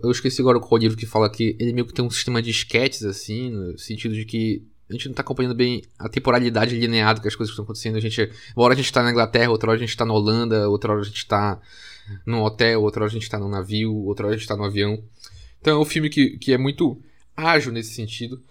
eu, 0.03 0.11
esqueci 0.11 0.41
agora 0.41 0.57
o 0.57 0.77
livro 0.77 0.97
que 0.97 1.05
fala 1.05 1.29
que 1.29 1.55
ele 1.59 1.71
meio 1.71 1.85
que 1.85 1.93
tem 1.93 2.03
um 2.03 2.09
sistema 2.09 2.41
de 2.41 2.49
sketches, 2.49 3.03
assim, 3.03 3.49
no 3.49 3.77
sentido 3.77 4.13
de 4.13 4.25
que 4.25 4.63
a 4.93 4.97
gente 4.97 5.07
não 5.07 5.15
tá 5.15 5.21
acompanhando 5.21 5.55
bem 5.55 5.83
a 5.97 6.07
temporalidade 6.07 6.77
lineada 6.77 7.19
que 7.19 7.27
as 7.27 7.35
coisas 7.35 7.51
estão 7.51 7.63
acontecendo. 7.63 7.95
A 7.95 7.99
gente, 7.99 8.29
uma 8.55 8.65
hora 8.65 8.73
a 8.73 8.77
gente 8.77 8.91
tá 8.91 9.01
na 9.01 9.11
Inglaterra, 9.11 9.49
outra 9.49 9.71
hora 9.71 9.77
a 9.77 9.79
gente 9.79 9.97
tá 9.97 10.05
na 10.05 10.13
Holanda, 10.13 10.69
outra 10.69 10.91
hora 10.91 11.01
a 11.01 11.05
gente 11.05 11.25
tá 11.25 11.59
num 12.25 12.41
hotel, 12.41 12.81
outra 12.81 13.03
hora 13.03 13.09
a 13.09 13.13
gente 13.13 13.29
tá 13.29 13.39
num 13.39 13.49
navio, 13.49 13.93
outra 13.93 14.27
hora 14.27 14.35
a 14.35 14.37
gente 14.37 14.47
tá 14.47 14.55
no 14.55 14.63
avião. 14.63 15.03
Então 15.59 15.77
é 15.77 15.81
um 15.81 15.85
filme 15.85 16.09
que, 16.09 16.37
que 16.37 16.53
é 16.53 16.57
muito 16.57 17.01
ágil 17.35 17.71
nesse 17.71 17.93
sentido. 17.93 18.41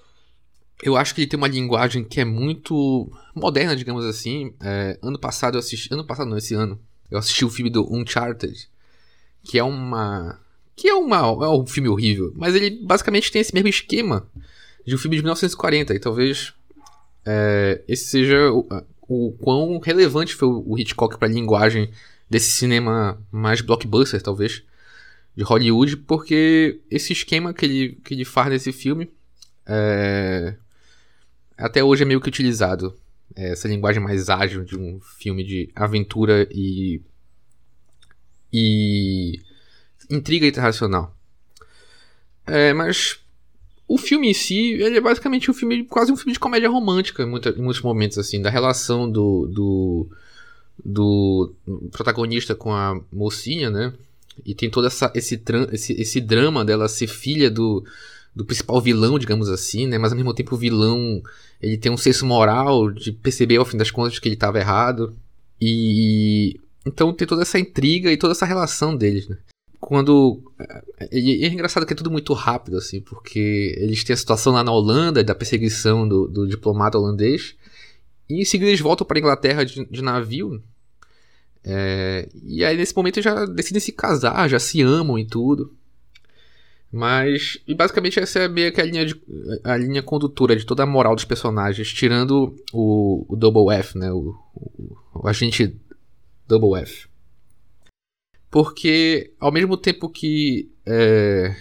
Eu 0.82 0.96
acho 0.96 1.14
que 1.14 1.20
ele 1.20 1.28
tem 1.28 1.38
uma 1.38 1.46
linguagem 1.46 2.02
que 2.02 2.20
é 2.20 2.24
muito 2.24 3.10
moderna, 3.34 3.76
digamos 3.76 4.04
assim. 4.04 4.52
É, 4.60 4.98
ano 5.00 5.18
passado 5.18 5.54
eu 5.54 5.60
assisti. 5.60 5.92
Ano 5.92 6.04
passado 6.04 6.28
não, 6.28 6.36
esse 6.36 6.54
ano. 6.54 6.80
Eu 7.08 7.18
assisti 7.18 7.44
o 7.44 7.50
filme 7.50 7.70
do 7.70 7.86
Uncharted. 7.94 8.68
Que 9.44 9.58
é 9.58 9.62
uma. 9.62 10.40
Que 10.74 10.88
é 10.88 10.94
uma. 10.94 11.18
É 11.18 11.48
um 11.48 11.66
filme 11.66 11.88
horrível. 11.88 12.32
Mas 12.34 12.56
ele 12.56 12.82
basicamente 12.82 13.30
tem 13.30 13.40
esse 13.40 13.54
mesmo 13.54 13.68
esquema 13.68 14.28
de 14.84 14.94
um 14.94 14.98
filme 14.98 15.16
de 15.16 15.22
1940. 15.22 15.94
E 15.94 15.98
talvez 15.98 16.52
é, 17.24 17.82
esse 17.86 18.04
seja 18.06 18.50
o, 18.50 18.66
o 19.08 19.32
quão 19.32 19.78
relevante 19.78 20.34
foi 20.34 20.48
o 20.48 20.78
Hitchcock 20.78 21.18
para 21.18 21.28
a 21.28 21.30
linguagem 21.30 21.90
desse 22.28 22.50
cinema 22.52 23.20
mais 23.30 23.60
blockbuster, 23.60 24.22
talvez, 24.22 24.62
de 25.36 25.44
Hollywood, 25.44 25.96
porque 25.98 26.80
esse 26.90 27.12
esquema 27.12 27.52
que 27.52 27.64
ele, 27.64 27.98
que 28.04 28.14
ele 28.14 28.24
faz 28.24 28.48
nesse 28.48 28.72
filme 28.72 29.10
é, 29.66 30.54
até 31.56 31.82
hoje 31.84 32.02
é 32.02 32.06
meio 32.06 32.20
que 32.20 32.28
utilizado. 32.28 32.96
É, 33.34 33.52
essa 33.52 33.68
linguagem 33.68 34.02
mais 34.02 34.28
ágil 34.28 34.64
de 34.64 34.76
um 34.76 35.00
filme 35.00 35.44
de 35.44 35.70
aventura 35.74 36.46
e, 36.50 37.00
e 38.52 39.40
intriga 40.10 40.46
internacional. 40.46 41.16
É, 42.46 42.72
mas 42.72 43.21
o 43.92 43.98
filme 43.98 44.30
em 44.30 44.32
si, 44.32 44.72
ele 44.72 44.96
é 44.96 45.00
basicamente 45.02 45.50
um 45.50 45.54
filme, 45.54 45.84
quase 45.84 46.10
um 46.10 46.16
filme 46.16 46.32
de 46.32 46.38
comédia 46.38 46.70
romântica 46.70 47.24
em, 47.24 47.26
muita, 47.26 47.50
em 47.50 47.60
muitos 47.60 47.82
momentos, 47.82 48.16
assim, 48.16 48.40
da 48.40 48.48
relação 48.48 49.10
do, 49.10 49.46
do, 49.46 50.06
do 50.82 51.52
protagonista 51.90 52.54
com 52.54 52.72
a 52.72 52.98
mocinha, 53.12 53.68
né? 53.68 53.92
E 54.46 54.54
tem 54.54 54.70
todo 54.70 54.86
essa, 54.86 55.12
esse, 55.14 55.38
esse, 55.72 55.92
esse 55.92 56.20
drama 56.22 56.64
dela 56.64 56.88
ser 56.88 57.06
filha 57.06 57.50
do, 57.50 57.84
do 58.34 58.46
principal 58.46 58.80
vilão, 58.80 59.18
digamos 59.18 59.50
assim, 59.50 59.86
né? 59.86 59.98
Mas 59.98 60.12
ao 60.12 60.16
mesmo 60.16 60.32
tempo 60.32 60.54
o 60.54 60.58
vilão, 60.58 61.22
ele 61.60 61.76
tem 61.76 61.92
um 61.92 61.98
senso 61.98 62.24
moral 62.24 62.90
de 62.90 63.12
perceber 63.12 63.58
ao 63.58 63.66
fim 63.66 63.76
das 63.76 63.90
contas 63.90 64.18
que 64.18 64.26
ele 64.26 64.36
estava 64.36 64.58
errado. 64.58 65.14
E 65.60 66.58
então 66.86 67.12
tem 67.12 67.28
toda 67.28 67.42
essa 67.42 67.58
intriga 67.58 68.10
e 68.10 68.16
toda 68.16 68.32
essa 68.32 68.46
relação 68.46 68.96
deles, 68.96 69.28
né? 69.28 69.36
Quando. 69.82 70.40
E 71.10 71.44
é 71.44 71.48
engraçado 71.48 71.84
que 71.84 71.92
é 71.92 71.96
tudo 71.96 72.08
muito 72.08 72.32
rápido, 72.34 72.76
assim, 72.76 73.00
porque 73.00 73.74
eles 73.76 74.04
têm 74.04 74.14
a 74.14 74.16
situação 74.16 74.52
lá 74.52 74.62
na 74.62 74.70
Holanda, 74.70 75.24
da 75.24 75.34
perseguição 75.34 76.06
do, 76.06 76.28
do 76.28 76.46
diplomata 76.46 76.96
holandês, 76.96 77.56
e 78.30 78.40
em 78.40 78.44
seguida 78.44 78.70
eles 78.70 78.80
voltam 78.80 79.04
para 79.04 79.18
a 79.18 79.20
Inglaterra 79.20 79.64
de, 79.64 79.84
de 79.84 80.00
navio. 80.00 80.62
É, 81.64 82.28
e 82.44 82.64
aí 82.64 82.76
nesse 82.76 82.94
momento 82.94 83.20
já 83.20 83.44
decidem 83.44 83.80
se 83.80 83.90
casar, 83.90 84.48
já 84.48 84.60
se 84.60 84.80
amam 84.80 85.18
e 85.18 85.26
tudo. 85.26 85.74
Mas, 86.92 87.58
e 87.66 87.74
basicamente 87.74 88.20
essa 88.20 88.38
é 88.38 88.48
meio 88.48 88.72
que 88.72 88.80
a 88.80 88.84
linha, 88.84 89.04
de, 89.04 89.20
a 89.64 89.76
linha 89.76 90.00
condutora 90.00 90.54
de 90.54 90.64
toda 90.64 90.84
a 90.84 90.86
moral 90.86 91.16
dos 91.16 91.24
personagens, 91.24 91.92
tirando 91.92 92.54
o, 92.72 93.26
o 93.28 93.34
Double 93.34 93.74
F, 93.74 93.98
né? 93.98 94.12
O, 94.12 94.38
o, 94.54 94.96
o 95.12 95.28
agente 95.28 95.74
Double 96.46 96.80
F. 96.80 97.10
Porque, 98.52 99.32
ao 99.40 99.50
mesmo 99.50 99.78
tempo 99.78 100.10
que 100.10 100.70
é, 100.84 101.56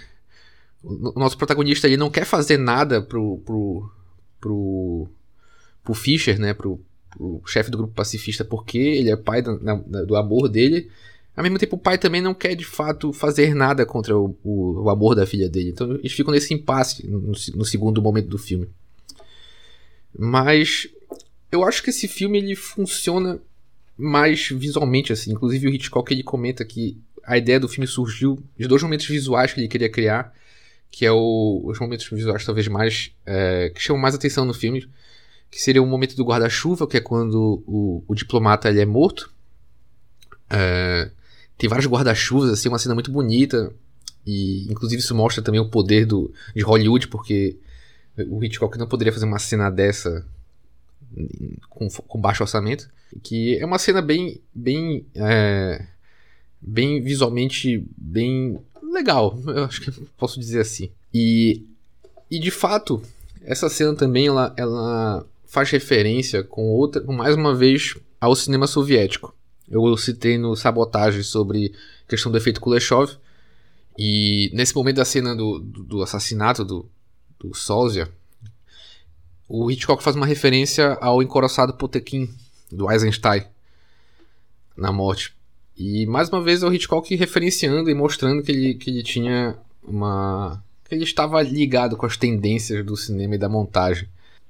o 0.83 1.17
nosso 1.17 1.38
protagonista 1.38 1.88
ele 1.88 1.95
não 1.95 2.10
quer 2.10 2.25
fazer 2.25 2.57
nada 2.57 3.01
pro, 3.01 3.38
pro, 3.45 3.89
pro, 4.41 5.07
pro 5.86 5.93
Fischer, 5.93 6.38
né, 6.38 6.53
pro, 6.53 6.83
pro 7.10 7.41
chefe 7.45 7.71
do 7.71 7.77
grupo 7.77 7.93
pacifista, 7.93 8.43
porque 8.43 8.77
ele 8.77 9.10
é 9.10 9.15
pai 9.15 9.41
do, 9.41 9.57
do 10.05 10.17
amor 10.17 10.50
dele, 10.50 10.91
ao 11.33 11.43
mesmo 11.43 11.57
tempo 11.57 11.77
o 11.77 11.79
pai 11.79 11.98
também 11.98 12.21
não 12.21 12.33
quer 12.33 12.55
de 12.55 12.65
fato 12.65 13.13
fazer 13.13 13.55
nada 13.55 13.86
contra 13.86 14.17
o, 14.17 14.38
o, 14.43 14.83
o 14.83 14.89
amor 14.89 15.15
da 15.15 15.25
filha 15.25 15.48
dele. 15.48 15.69
Então 15.69 15.93
eles 15.93 16.12
ficam 16.12 16.33
nesse 16.33 16.53
impasse 16.53 17.07
no, 17.07 17.31
no 17.55 17.63
segundo 17.63 18.01
momento 18.01 18.27
do 18.27 18.38
filme. 18.38 18.67
Mas 20.13 20.89
eu 21.50 21.63
acho 21.63 21.81
que 21.81 21.89
esse 21.89 22.05
filme 22.05 22.38
ele 22.38 22.53
funciona 22.53 23.39
mais 23.98 24.50
visualmente, 24.50 25.13
assim. 25.13 25.31
Inclusive 25.31 25.67
o 25.67 25.69
Hitchcock 25.69 26.12
ele 26.13 26.24
comenta 26.24 26.65
que 26.65 26.98
a 27.24 27.38
ideia 27.38 27.60
do 27.60 27.67
filme 27.67 27.88
surgiu 27.88 28.41
de 28.57 28.67
dois 28.67 28.81
momentos 28.81 29.05
visuais 29.05 29.53
que 29.53 29.60
ele 29.60 29.67
queria 29.67 29.89
criar, 29.89 30.33
que 30.89 31.05
é 31.05 31.12
o, 31.12 31.62
os 31.65 31.79
momentos 31.79 32.10
visuais 32.10 32.45
talvez 32.45 32.67
mais 32.67 33.12
é, 33.25 33.71
que 33.74 33.81
chamam 33.81 34.01
mais 34.01 34.15
atenção 34.15 34.45
no 34.45 34.53
filme, 34.53 34.88
que 35.50 35.62
seria 35.62 35.81
o 35.81 35.88
momento 35.88 36.15
do 36.15 36.25
guarda-chuva, 36.25 36.88
que 36.88 36.98
é 36.98 37.01
quando 37.01 37.63
o, 37.67 38.03
o 38.07 38.15
diplomata 38.15 38.69
ele 38.69 38.81
é 38.81 38.86
morto. 38.86 39.31
É, 40.50 41.12
tem 41.57 41.69
vários 41.69 41.88
guarda-chuvas, 41.88 42.50
assim, 42.50 42.69
uma 42.69 42.79
cena 42.79 42.93
muito 42.95 43.12
bonita. 43.12 43.74
E 44.25 44.71
inclusive 44.71 45.01
isso 45.01 45.15
mostra 45.15 45.43
também 45.43 45.60
o 45.60 45.69
poder 45.69 46.05
do, 46.05 46.31
de 46.55 46.62
Hollywood, 46.62 47.07
porque 47.07 47.57
o 48.29 48.43
Hitchcock 48.43 48.77
não 48.77 48.88
poderia 48.88 49.12
fazer 49.12 49.25
uma 49.25 49.39
cena 49.39 49.69
dessa 49.69 50.25
com, 51.69 51.89
com 51.89 52.21
baixo 52.21 52.43
orçamento. 52.43 52.89
Que 53.21 53.57
é 53.57 53.65
uma 53.65 53.79
cena 53.79 54.01
bem. 54.01 54.41
bem. 54.53 55.05
É, 55.15 55.85
bem 56.61 57.01
visualmente. 57.01 57.85
bem 57.97 58.59
legal. 58.91 59.37
Eu 59.47 59.65
acho 59.65 59.81
que 59.81 59.91
posso 60.17 60.39
dizer 60.39 60.61
assim. 60.61 60.91
E. 61.13 61.65
E 62.29 62.39
de 62.39 62.49
fato, 62.49 63.01
essa 63.41 63.67
cena 63.67 63.93
também 63.93 64.27
ela, 64.27 64.53
ela 64.55 65.25
faz 65.45 65.69
referência 65.69 66.43
com 66.43 66.69
outra. 66.69 67.03
Mais 67.03 67.35
uma 67.35 67.53
vez 67.53 67.97
ao 68.19 68.35
cinema 68.35 68.67
soviético. 68.67 69.35
Eu 69.69 69.95
citei 69.97 70.37
no 70.37 70.55
Sabotagem 70.55 71.23
sobre 71.23 71.73
questão 72.07 72.31
do 72.31 72.37
efeito 72.37 72.61
Kuleshov. 72.61 73.17
E 73.97 74.49
nesse 74.53 74.75
momento 74.75 74.97
da 74.97 75.05
cena 75.05 75.35
do, 75.35 75.59
do, 75.59 75.83
do 75.83 76.01
assassinato 76.01 76.63
do, 76.63 76.89
do 77.39 77.53
Sósia, 77.53 78.09
o 79.53 79.70
Hitchcock 79.70 80.01
faz 80.01 80.15
uma 80.15 80.25
referência 80.25 80.98
ao 81.01 81.22
encoraçado 81.22 81.74
Potekin 81.74 82.34
do 82.72 82.89
Eisenstein 82.89 83.43
na 84.77 84.93
morte. 84.93 85.36
E 85.77 86.05
mais 86.05 86.29
uma 86.29 86.41
vez 86.41 86.63
é 86.63 86.67
o 86.67 86.74
Hitchcock 86.74 87.13
referenciando 87.15 87.89
e 87.89 87.93
mostrando 87.93 88.41
que 88.41 88.51
ele, 88.51 88.75
que 88.75 88.89
ele 88.89 89.03
tinha 89.03 89.58
uma. 89.84 90.63
que 90.88 90.96
ele 90.96 91.03
estava 91.03 91.41
ligado 91.41 91.98
com 91.98 92.05
as 92.05 92.15
tendências 92.15 92.86
do 92.86 92.96
cinema 92.96 93.36
e 93.36 93.38
da 93.38 93.50
montagem. 93.50 94.08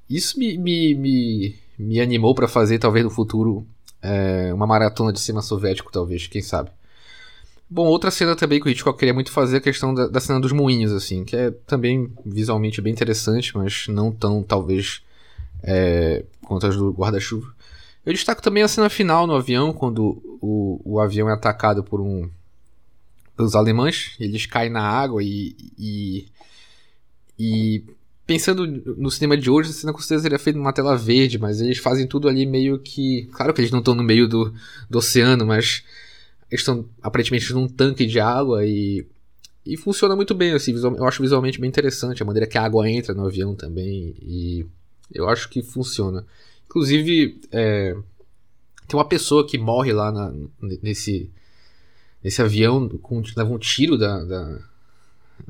Isso 0.08 0.38
me, 0.38 0.56
me, 0.56 0.94
me, 0.94 1.56
me 1.80 2.00
animou 2.00 2.36
para 2.36 2.48
fazer, 2.48 2.78
talvez 2.78 3.04
no 3.04 3.10
futuro, 3.10 3.66
é, 4.04 4.54
uma 4.54 4.68
maratona 4.68 5.12
de 5.12 5.20
cinema 5.20 5.42
soviético, 5.42 5.92
talvez, 5.92 6.28
quem 6.28 6.44
sabe. 6.44 6.70
Bom, 7.74 7.88
outra 7.88 8.12
cena 8.12 8.36
também 8.36 8.60
que 8.60 8.68
o 8.68 8.70
Hitchcock 8.70 9.00
queria 9.00 9.14
muito 9.14 9.32
fazer 9.32 9.56
é 9.56 9.60
a 9.60 9.62
questão 9.62 9.94
da, 9.94 10.06
da, 10.06 10.20
cena 10.20 10.42
dos 10.42 10.52
moinhos, 10.52 10.92
assim, 10.92 11.24
que 11.24 11.38
é 11.38 11.52
também 11.66 12.12
visualmente 12.26 12.82
bem 12.82 12.92
interessante, 12.92 13.56
mas 13.56 13.88
não 13.88 14.12
tão, 14.12 14.44
talvez, 14.44 15.02
é, 15.64 16.26
quanto 16.44 16.68
as 16.68 16.76
do 16.76 16.92
guarda-chuva. 16.92 17.48
Eu 18.06 18.12
destaco 18.12 18.42
também 18.42 18.62
a 18.62 18.68
cena 18.68 18.90
final 18.90 19.26
no 19.26 19.34
avião, 19.34 19.72
quando 19.72 20.22
o, 20.42 20.82
o 20.84 21.00
avião 21.00 21.30
é 21.30 21.34
atacado 21.34 21.82
por 21.82 22.02
um 22.02 22.30
pelos 23.38 23.56
alemães, 23.56 24.18
eles 24.20 24.46
caem 24.46 24.70
na 24.70 24.84
água 24.84 25.24
e, 25.24 25.56
e, 25.80 26.28
e 27.40 27.86
pensando 28.28 28.68
no 28.98 29.10
cinema 29.10 29.38
de 29.38 29.50
hoje, 29.50 29.70
a 29.70 29.74
cena 29.74 29.94
com 29.94 30.00
certeza 30.00 30.24
seria 30.24 30.40
feita 30.40 30.60
numa 30.60 30.74
tela 30.74 30.98
verde, 30.98 31.40
mas 31.40 31.62
eles 31.62 31.78
fazem 31.78 32.06
tudo 32.06 32.28
ali 32.28 32.46
meio 32.46 32.80
que. 32.80 33.30
Claro 33.32 33.54
que 33.54 33.62
eles 33.62 33.72
não 33.72 33.80
estão 33.80 33.96
no 33.96 34.04
meio 34.04 34.28
do, 34.28 34.54
do 34.90 34.98
oceano, 34.98 35.46
mas 35.46 35.86
eles 36.52 36.62
estão 36.62 36.86
aparentemente 37.02 37.54
num 37.54 37.68
tanque 37.68 38.06
de 38.06 38.20
água 38.20 38.66
e. 38.66 39.08
E 39.64 39.78
funciona 39.78 40.16
muito 40.16 40.34
bem, 40.34 40.54
assim, 40.54 40.74
visual, 40.74 40.96
eu 40.96 41.06
acho 41.06 41.22
visualmente 41.22 41.62
bem 41.62 41.68
interessante 41.68 42.24
a 42.24 42.26
maneira 42.26 42.48
que 42.48 42.58
a 42.58 42.64
água 42.64 42.90
entra 42.90 43.14
no 43.14 43.28
avião 43.28 43.54
também. 43.54 44.16
E 44.20 44.66
eu 45.14 45.30
acho 45.30 45.48
que 45.50 45.62
funciona. 45.62 46.26
Inclusive, 46.66 47.40
é, 47.52 47.96
tem 48.88 48.98
uma 48.98 49.08
pessoa 49.08 49.46
que 49.46 49.60
morre 49.60 49.94
lá 49.94 50.12
na, 50.12 50.34
nesse, 50.82 51.30
nesse 52.24 52.42
avião, 52.42 52.90
com, 52.90 53.22
leva 53.38 53.54
um 53.54 53.60
tiro 53.60 54.00
da, 54.00 54.24
da, 54.24 54.60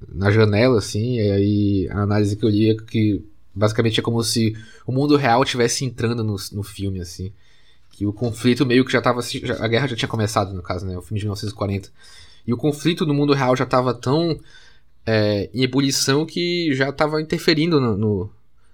na 0.10 0.30
janela, 0.30 0.80
assim, 0.80 1.16
e 1.16 1.32
aí 1.32 1.90
a 1.90 2.02
análise 2.02 2.36
que 2.36 2.44
eu 2.44 2.50
li 2.50 2.70
é 2.70 2.76
que 2.76 3.24
basicamente 3.56 4.02
é 4.02 4.04
como 4.04 4.22
se 4.24 4.58
o 4.86 4.92
mundo 4.92 5.16
real 5.16 5.42
estivesse 5.42 5.86
entrando 5.86 6.22
no, 6.22 6.36
no 6.52 6.64
filme, 6.64 7.00
assim 7.00 7.32
que 8.02 8.06
o 8.08 8.12
conflito 8.12 8.66
meio 8.66 8.84
que 8.84 8.92
já 8.92 8.98
estava 8.98 9.22
a 9.60 9.68
guerra 9.68 9.88
já 9.88 9.96
tinha 9.96 10.10
começado 10.10 10.54
no 10.54 10.64
caso 10.64 10.88
né? 10.88 10.98
O 10.98 11.04
filme 11.04 11.20
de 11.20 11.26
1940 11.26 11.92
e 12.48 12.52
o 12.52 12.58
conflito 12.58 13.06
no 13.06 13.14
mundo 13.14 13.32
real 13.32 13.56
já 13.56 13.64
estava 13.64 13.94
tão 13.94 14.40
é, 15.06 15.52
em 15.54 15.62
ebulição 15.62 16.26
que 16.26 16.74
já 16.74 16.90
estava 16.90 17.22
interferindo 17.22 17.80
no, 17.80 17.96
no, 17.96 18.30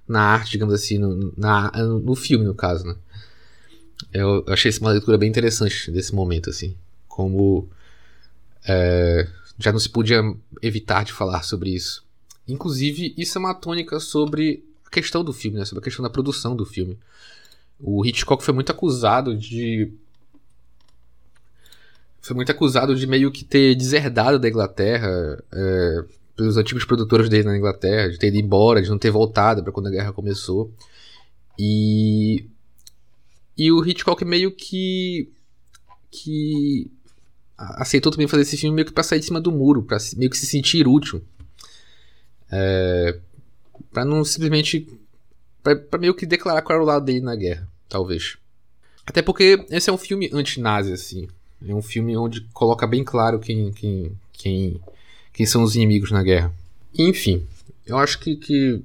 na 0.08 0.22
arte 0.22 0.52
digamos 0.52 0.74
assim 0.74 0.98
no, 0.98 1.34
na, 1.36 1.70
no 1.72 2.16
filme 2.16 2.46
no 2.46 2.56
caso 2.56 2.86
né? 2.86 2.96
Eu 4.14 4.46
achei 4.48 4.72
uma 4.80 4.92
leitura 4.92 5.18
bem 5.18 5.28
interessante 5.28 5.92
desse 5.92 6.16
momento 6.16 6.50
assim. 6.50 6.78
Como 7.08 7.68
é, 8.66 9.28
já 9.60 9.74
não 9.74 9.80
se 9.80 9.90
podia 9.90 10.22
evitar 10.62 11.04
de 11.04 11.12
falar 11.12 11.44
sobre 11.44 11.72
isso. 11.72 12.06
Inclusive 12.48 13.14
isso 13.18 13.38
é 13.38 13.40
uma 13.40 13.54
tônica 13.54 14.00
sobre 14.00 14.64
a 14.86 14.90
questão 14.90 15.22
do 15.22 15.34
filme 15.34 15.58
né? 15.58 15.66
Sobre 15.66 15.82
a 15.82 15.84
questão 15.84 16.04
da 16.04 16.10
produção 16.10 16.56
do 16.56 16.66
filme 16.66 16.98
o 17.80 18.06
Hitchcock 18.06 18.44
foi 18.44 18.54
muito 18.54 18.72
acusado 18.72 19.38
de. 19.38 19.92
Foi 22.22 22.36
muito 22.36 22.52
acusado 22.52 22.96
de 22.96 23.08
meio 23.08 23.32
que 23.32 23.46
ter 23.46 23.76
deserdado 23.76 24.38
da 24.38 24.50
Inglaterra 24.50 25.42
é, 25.54 26.04
pelos 26.36 26.58
antigos 26.58 26.84
produtores 26.84 27.30
dele 27.30 27.48
na 27.48 27.58
Inglaterra, 27.58 28.10
de 28.10 28.18
ter 28.18 28.28
ido 28.28 28.38
embora, 28.38 28.82
de 28.82 28.90
não 28.90 28.98
ter 28.98 29.12
voltado 29.12 29.64
para 29.64 29.72
quando 29.72 29.88
a 29.88 29.92
guerra 29.92 30.12
começou. 30.12 30.72
E. 31.58 32.46
E 33.58 33.72
o 33.72 33.86
Hitchcock 33.86 34.24
meio 34.26 34.52
que. 34.52 35.32
que. 36.12 36.92
aceitou 37.58 38.12
também 38.12 38.28
fazer 38.28 38.44
esse 38.44 38.58
filme 38.58 38.76
meio 38.76 38.88
que 38.88 38.94
pra 38.94 39.04
sair 39.04 39.20
de 39.20 39.26
cima 39.26 39.40
do 39.40 39.52
muro, 39.52 39.84
pra 39.84 39.98
meio 40.16 40.30
que 40.30 40.38
se 40.38 40.46
sentir 40.46 40.88
útil. 40.88 41.24
É, 42.52 43.20
para 43.92 44.06
não 44.06 44.24
simplesmente 44.24 44.88
para 45.64 46.00
meio 46.00 46.14
que 46.14 46.26
declarar 46.26 46.62
qual 46.62 46.76
era 46.76 46.84
o 46.84 46.88
lado 46.88 47.06
dele 47.06 47.22
na 47.22 47.36
guerra, 47.36 47.68
talvez. 47.90 48.38
Até 49.06 49.22
porque 49.22 49.66
esse 49.70 49.90
é 49.90 49.94
um 49.94 49.98
filme 49.98 50.30
anti-nazi, 50.34 50.92
assim. 50.92 51.28
É 51.66 51.74
um 51.74 51.82
filme 51.82 52.16
onde 52.16 52.42
coloca 52.54 52.86
bem 52.86 53.04
claro 53.04 53.40
quem, 53.40 53.72
quem, 53.72 54.12
quem, 54.34 54.82
quem 55.34 55.46
são 55.46 55.64
os 55.64 55.76
inimigos 55.76 56.12
na 56.12 56.22
guerra. 56.22 56.54
Enfim, 56.98 57.48
eu 57.86 57.98
acho 57.98 58.20
que, 58.20 58.36
que, 58.36 58.82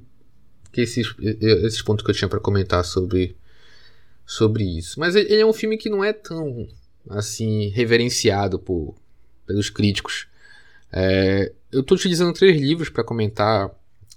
que 0.71 0.81
esses, 0.81 1.13
esses 1.19 1.81
pontos 1.81 2.03
que 2.05 2.11
eu 2.11 2.15
tinha 2.15 2.29
para 2.29 2.39
comentar 2.39 2.83
sobre, 2.85 3.35
sobre 4.25 4.63
isso. 4.63 4.99
Mas 4.99 5.15
ele 5.15 5.35
é 5.35 5.45
um 5.45 5.53
filme 5.53 5.77
que 5.77 5.89
não 5.89 6.03
é 6.03 6.13
tão 6.13 6.67
assim 7.09 7.67
reverenciado 7.69 8.57
por, 8.57 8.95
pelos 9.45 9.69
críticos. 9.69 10.27
É, 10.91 11.51
eu 11.71 11.81
estou 11.81 11.97
utilizando 11.97 12.33
três 12.33 12.59
livros 12.59 12.89
para 12.89 13.03
comentar 13.03 13.69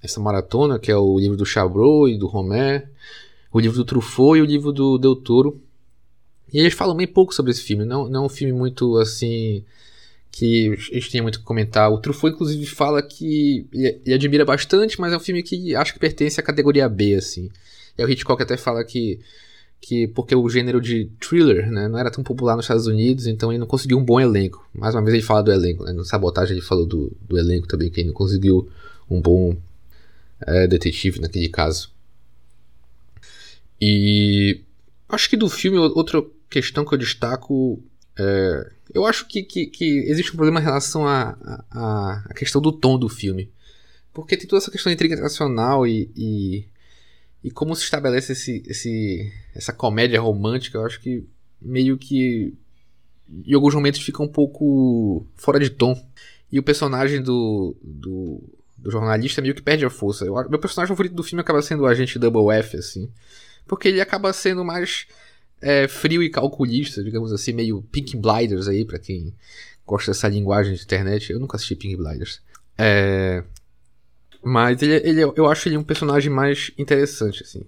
essa 0.03 0.21
maratona, 0.21 0.79
que 0.79 0.91
é 0.91 0.97
o 0.97 1.19
livro 1.19 1.37
do 1.37 1.47
Chabrol 1.47 2.09
e 2.09 2.19
do 2.19 2.27
Romé, 2.27 2.89
o 3.53 3.61
livro 3.61 3.77
do 3.77 3.85
Truffaut 3.85 4.39
e 4.39 4.43
o 4.43 4.45
livro 4.45 4.73
do 4.73 4.99
Del 4.99 5.17
Toro. 5.17 5.61
E 6.53 6.59
eles 6.59 6.75
falam 6.75 6.97
bem 6.97 7.07
pouco 7.07 7.35
sobre 7.35 7.51
esse 7.51 7.63
filme, 7.63 7.85
não, 7.85 8.09
não 8.09 8.23
é 8.23 8.27
um 8.27 8.29
filme 8.29 8.53
muito 8.53 8.97
assim 8.99 9.65
que 10.31 10.77
gente 10.77 11.11
tem 11.11 11.23
muito 11.23 11.39
que 11.39 11.45
comentar. 11.47 11.91
O 11.91 11.99
Truffaut, 11.99 12.35
inclusive, 12.35 12.67
fala 12.67 13.01
que 13.01 13.67
ele, 13.73 14.13
admira 14.13 14.45
bastante, 14.45 15.01
mas 15.01 15.11
é 15.11 15.17
um 15.17 15.21
filme 15.21 15.43
que 15.43 15.75
acho 15.75 15.95
que 15.95 15.99
pertence 15.99 16.39
à 16.39 16.43
categoria 16.43 16.87
B, 16.91 17.15
assim. 17.15 17.51
E 17.97 18.05
o 18.05 18.11
Hitchcock 18.11 18.43
até 18.43 18.55
fala 18.59 18.85
que, 18.85 19.19
que 19.81 20.07
porque 20.09 20.37
o 20.37 20.47
gênero 20.51 20.79
de 20.79 21.09
thriller 21.19 21.71
né, 21.71 21.89
não 21.89 21.99
era 21.99 22.11
tão 22.11 22.23
popular 22.23 22.55
nos 22.55 22.67
Estados 22.67 22.87
Unidos, 22.87 23.27
então 23.27 23.51
ele 23.51 23.59
não 23.59 23.67
conseguiu 23.67 23.97
um 23.97 24.05
bom 24.05 24.21
elenco. 24.21 24.63
Mais 24.75 24.95
uma 24.95 25.03
vez 25.03 25.15
ele 25.15 25.23
fala 25.23 25.43
do 25.43 25.51
elenco, 25.51 25.85
né? 25.85 25.93
no 25.95 26.05
Sabotagem 26.05 26.55
ele 26.55 26.67
falou 26.67 26.85
do, 26.85 27.11
do 27.27 27.39
elenco 27.39 27.67
também, 27.67 27.89
que 27.91 28.01
ele 28.01 28.09
não 28.09 28.15
conseguiu 28.15 28.69
um 29.11 29.23
bom 29.23 29.57
é, 30.41 30.67
detetive 30.67 31.21
naquele 31.21 31.49
caso. 31.49 31.93
E 33.81 34.63
acho 35.09 35.29
que 35.29 35.37
do 35.37 35.49
filme, 35.49 35.79
outra 35.79 36.23
questão 36.49 36.85
que 36.85 36.95
eu 36.95 36.99
destaco 36.99 37.83
é, 38.19 38.71
eu 38.95 39.05
acho 39.05 39.27
que, 39.27 39.43
que, 39.43 39.67
que, 39.67 39.85
existe 40.09 40.33
um 40.33 40.37
problema 40.37 40.61
em 40.61 40.65
relação 40.65 41.07
à 41.07 41.37
a, 41.43 41.65
a, 41.71 42.25
a, 42.31 42.35
questão 42.35 42.63
do 42.63 42.73
tom 42.73 42.99
do 42.99 43.09
filme. 43.09 43.51
Porque 44.13 44.37
tem 44.37 44.47
toda 44.47 44.63
essa 44.63 44.71
questão 44.71 44.91
de 44.91 44.95
intriga 44.95 45.17
nacional 45.17 45.87
e, 45.87 46.11
e, 46.17 46.65
e, 47.45 47.51
como 47.51 47.77
se 47.77 47.85
estabelece 47.85 48.33
esse, 48.33 48.63
esse, 48.67 49.33
essa 49.55 49.73
comédia 49.73 50.21
romântica, 50.21 50.79
eu 50.79 50.87
acho 50.87 51.01
que 51.01 51.25
meio 51.61 51.99
que 51.99 52.55
em 53.45 53.55
alguns 53.55 53.75
momentos 53.75 54.01
fica 54.01 54.23
um 54.23 54.29
pouco 54.29 55.27
fora 55.35 55.59
de 55.59 55.69
tom. 55.69 55.95
E 56.51 56.59
o 56.59 56.63
personagem 56.63 57.21
do, 57.21 57.77
do, 57.83 58.43
do 58.77 58.91
jornalista 58.91 59.41
meio 59.41 59.55
que 59.55 59.63
perde 59.63 59.85
a 59.85 59.91
força. 59.91 60.25
Eu, 60.25 60.35
meu 60.49 60.59
personagem 60.59 60.89
favorito 60.89 61.15
do 61.15 61.23
filme 61.23 61.41
acaba 61.41 61.63
sendo 61.63 61.83
o 61.83 61.87
agente 61.87 62.19
Double 62.19 62.55
F, 62.59 62.77
assim. 62.77 63.11
Porque 63.67 63.89
ele 63.89 64.01
acaba 64.01 64.33
sendo 64.33 64.65
mais 64.65 65.07
é, 65.61 65.89
frio 65.89 66.23
e 66.23 66.31
calculista, 66.31 67.03
digamos 67.03 67.33
assim, 67.33 67.53
meio 67.53 67.83
Pink 67.91 68.17
Blinders 68.17 68.69
aí, 68.69 68.85
para 68.85 68.99
quem 68.99 69.35
gosta 69.87 70.11
dessa 70.11 70.29
linguagem 70.29 70.75
de 70.75 70.83
internet. 70.83 71.33
Eu 71.33 71.41
nunca 71.41 71.57
assisti 71.57 71.75
Pink 71.75 71.97
Blinders. 71.97 72.41
É, 72.79 73.43
mas 74.43 74.81
ele, 74.83 74.95
ele, 74.97 75.23
eu 75.35 75.51
acho 75.51 75.69
ele 75.69 75.77
um 75.77 75.83
personagem 75.83 76.31
mais 76.31 76.71
interessante, 76.79 77.43
assim. 77.43 77.65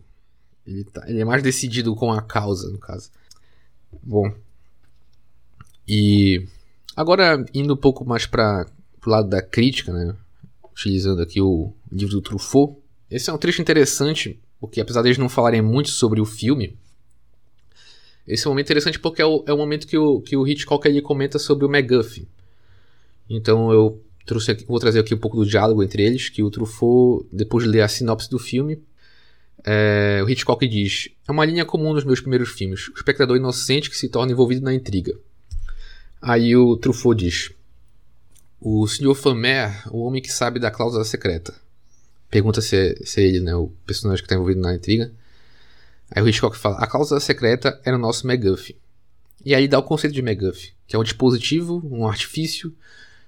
Ele, 0.66 0.84
tá, 0.84 1.02
ele 1.08 1.20
é 1.20 1.24
mais 1.24 1.42
decidido 1.42 1.94
com 1.96 2.12
a 2.12 2.22
causa, 2.22 2.70
no 2.70 2.78
caso. 2.78 3.10
Bom. 4.02 4.32
E 5.88 6.46
agora 6.94 7.44
indo 7.54 7.74
um 7.74 7.76
pouco 7.76 8.04
mais 8.04 8.26
para 8.26 8.66
o 9.04 9.10
lado 9.10 9.28
da 9.28 9.40
crítica, 9.40 9.92
né? 9.92 10.14
Utilizando 10.78 11.20
aqui 11.20 11.40
o 11.40 11.72
livro 11.90 12.14
do 12.14 12.22
Truffaut. 12.22 12.76
Esse 13.10 13.30
é 13.30 13.32
um 13.32 13.38
trecho 13.38 13.60
interessante, 13.60 14.38
porque 14.60 14.80
apesar 14.80 15.02
deles 15.02 15.18
não 15.18 15.28
falarem 15.28 15.60
muito 15.60 15.88
sobre 15.88 16.20
o 16.20 16.24
filme, 16.24 16.78
esse 18.28 18.46
é 18.46 18.48
um 18.48 18.52
momento 18.52 18.66
interessante 18.66 19.00
porque 19.00 19.20
é 19.20 19.26
o, 19.26 19.42
é 19.46 19.52
o 19.52 19.56
momento 19.56 19.86
que 19.88 19.96
o, 19.96 20.20
que 20.20 20.36
o 20.36 20.46
Hitchcock 20.46 20.86
ele 20.86 21.02
comenta 21.02 21.38
sobre 21.38 21.64
o 21.64 21.68
MacGuffin. 21.68 22.28
Então 23.28 23.72
eu 23.72 24.00
trouxe 24.24 24.52
aqui, 24.52 24.64
vou 24.66 24.78
trazer 24.78 25.00
aqui 25.00 25.14
um 25.14 25.18
pouco 25.18 25.38
do 25.38 25.46
diálogo 25.46 25.82
entre 25.82 26.02
eles, 26.04 26.28
que 26.28 26.42
o 26.42 26.50
Truffaut, 26.50 27.26
depois 27.32 27.64
de 27.64 27.70
ler 27.70 27.80
a 27.80 27.88
sinopse 27.88 28.30
do 28.30 28.38
filme, 28.38 28.80
é, 29.64 30.20
o 30.22 30.28
Hitchcock 30.28 30.64
diz: 30.68 31.08
É 31.26 31.32
uma 31.32 31.44
linha 31.44 31.64
comum 31.64 31.92
nos 31.92 32.04
meus 32.04 32.20
primeiros 32.20 32.50
filmes, 32.50 32.88
o 32.88 32.94
espectador 32.94 33.36
inocente 33.36 33.90
que 33.90 33.96
se 33.96 34.08
torna 34.08 34.30
envolvido 34.30 34.62
na 34.62 34.72
intriga. 34.72 35.18
Aí 36.20 36.54
o 36.54 36.76
Truffaut 36.76 37.18
diz: 37.18 37.50
O 38.60 38.86
Sr. 38.86 39.14
Famer, 39.14 39.82
o 39.90 40.04
homem 40.04 40.20
que 40.20 40.32
sabe 40.32 40.58
da 40.58 40.70
cláusula 40.70 41.04
secreta. 41.04 41.54
Pergunta 42.30 42.60
se 42.60 42.76
é, 42.76 42.94
se 43.04 43.20
é 43.20 43.24
ele, 43.24 43.40
né, 43.40 43.54
o 43.54 43.72
personagem 43.86 44.22
que 44.22 44.26
está 44.26 44.34
envolvido 44.34 44.60
na 44.60 44.74
intriga. 44.74 45.12
Aí 46.10 46.22
o 46.22 46.28
Hitchcock 46.28 46.56
fala: 46.56 46.76
a 46.78 46.86
cláusula 46.86 47.20
secreta 47.20 47.80
era 47.84 47.96
o 47.96 48.00
nosso 48.00 48.26
MacGuffin. 48.26 48.74
E 49.44 49.54
aí 49.54 49.68
dá 49.68 49.78
o 49.78 49.82
conceito 49.82 50.14
de 50.14 50.22
MacGuffin, 50.22 50.70
que 50.86 50.96
é 50.96 50.98
um 50.98 51.04
dispositivo, 51.04 51.82
um 51.90 52.06
artifício. 52.06 52.74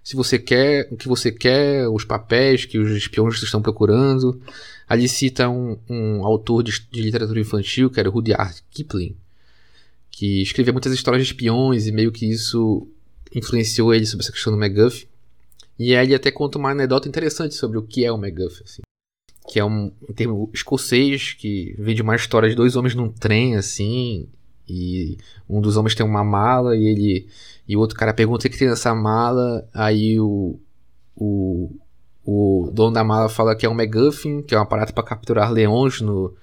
Se 0.02 0.16
você 0.16 0.38
quer 0.38 0.88
o 0.90 0.96
que 0.96 1.06
você 1.06 1.30
quer, 1.30 1.88
os 1.88 2.04
papéis 2.04 2.64
que 2.64 2.78
os 2.78 2.90
espiões 2.90 3.40
estão 3.42 3.62
procurando. 3.62 4.40
Ali 4.88 5.08
cita 5.08 5.48
um, 5.48 5.78
um 5.88 6.24
autor 6.24 6.64
de, 6.64 6.72
de, 6.90 7.00
literatura 7.02 7.38
infantil, 7.38 7.88
que 7.88 8.00
era 8.00 8.10
Rudyard 8.10 8.60
Kipling, 8.72 9.14
que 10.10 10.42
escrevia 10.42 10.72
muitas 10.72 10.92
histórias 10.92 11.24
de 11.24 11.32
espiões 11.32 11.86
e 11.86 11.92
meio 11.92 12.10
que 12.10 12.28
isso 12.28 12.88
influenciou 13.32 13.94
ele 13.94 14.04
sobre 14.04 14.24
essa 14.24 14.32
questão 14.32 14.52
do 14.52 14.58
MacGuffin. 14.58 15.06
E 15.80 15.96
aí 15.96 16.08
ele 16.08 16.14
até 16.14 16.30
conta 16.30 16.58
uma 16.58 16.72
anedota 16.72 17.08
interessante 17.08 17.54
sobre 17.54 17.78
o 17.78 17.82
que 17.82 18.04
é 18.04 18.12
o 18.12 18.18
MacGuffin. 18.18 18.64
Assim. 18.64 18.82
Que 19.48 19.58
é 19.58 19.64
um, 19.64 19.90
um 20.06 20.12
termo 20.12 20.50
escocês 20.52 21.32
que 21.32 21.74
vem 21.78 21.94
de 21.94 22.02
uma 22.02 22.14
história 22.14 22.50
de 22.50 22.54
dois 22.54 22.76
homens 22.76 22.94
num 22.94 23.08
trem 23.08 23.56
assim 23.56 24.28
e 24.68 25.16
um 25.48 25.58
dos 25.58 25.78
homens 25.78 25.94
tem 25.94 26.04
uma 26.04 26.22
mala 26.22 26.76
e 26.76 26.84
ele 26.84 27.28
e 27.66 27.78
o 27.78 27.80
outro 27.80 27.96
cara 27.96 28.12
pergunta 28.12 28.46
o 28.46 28.50
que 28.50 28.58
tem 28.58 28.68
nessa 28.68 28.94
mala? 28.94 29.66
Aí 29.72 30.20
o, 30.20 30.60
o, 31.16 31.74
o 32.26 32.70
dono 32.74 32.92
da 32.92 33.02
mala 33.02 33.30
fala 33.30 33.56
que 33.56 33.64
é 33.64 33.68
um 33.70 33.74
MacGuffin 33.74 34.42
que 34.42 34.54
é 34.54 34.58
um 34.58 34.62
aparato 34.62 34.92
para 34.92 35.02
capturar 35.02 35.50
leões 35.50 36.02
no, 36.02 36.36